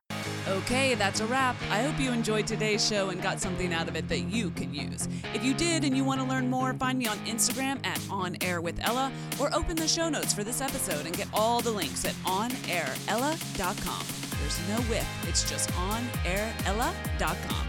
Okay, 0.49 0.95
that's 0.95 1.19
a 1.19 1.25
wrap. 1.25 1.57
I 1.69 1.83
hope 1.83 1.99
you 1.99 2.11
enjoyed 2.11 2.47
today's 2.47 2.87
show 2.87 3.09
and 3.09 3.21
got 3.21 3.41
something 3.41 3.73
out 3.73 3.89
of 3.89 3.97
it 3.97 4.07
that 4.07 4.21
you 4.21 4.49
can 4.51 4.73
use. 4.73 5.09
If 5.33 5.43
you 5.43 5.53
did 5.53 5.83
and 5.83 5.95
you 5.95 6.05
want 6.05 6.21
to 6.21 6.25
learn 6.25 6.49
more, 6.49 6.73
find 6.73 6.97
me 6.97 7.05
on 7.05 7.17
Instagram 7.19 7.85
at 7.85 7.99
On 8.09 8.37
Air 8.39 8.61
with 8.61 8.79
Ella 8.81 9.11
or 9.41 9.53
open 9.53 9.75
the 9.75 9.87
show 9.87 10.07
notes 10.07 10.33
for 10.33 10.45
this 10.45 10.61
episode 10.61 11.05
and 11.05 11.15
get 11.17 11.27
all 11.33 11.59
the 11.59 11.71
links 11.71 12.05
at 12.05 12.13
onairella.com. 12.23 14.05
There's 14.39 14.69
no 14.69 14.77
with, 14.89 15.07
it's 15.27 15.49
just 15.49 15.69
onairella.com. 15.71 17.67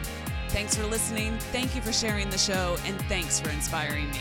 Thanks 0.49 0.77
for 0.77 0.87
listening. 0.87 1.37
Thank 1.53 1.75
you 1.75 1.83
for 1.83 1.93
sharing 1.93 2.31
the 2.31 2.39
show, 2.39 2.77
and 2.87 2.99
thanks 3.03 3.41
for 3.41 3.51
inspiring 3.51 4.09
me. 4.11 4.21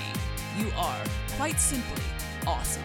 You 0.58 0.72
are, 0.78 1.04
quite 1.38 1.60
simply, 1.60 2.04
awesome. 2.48 2.84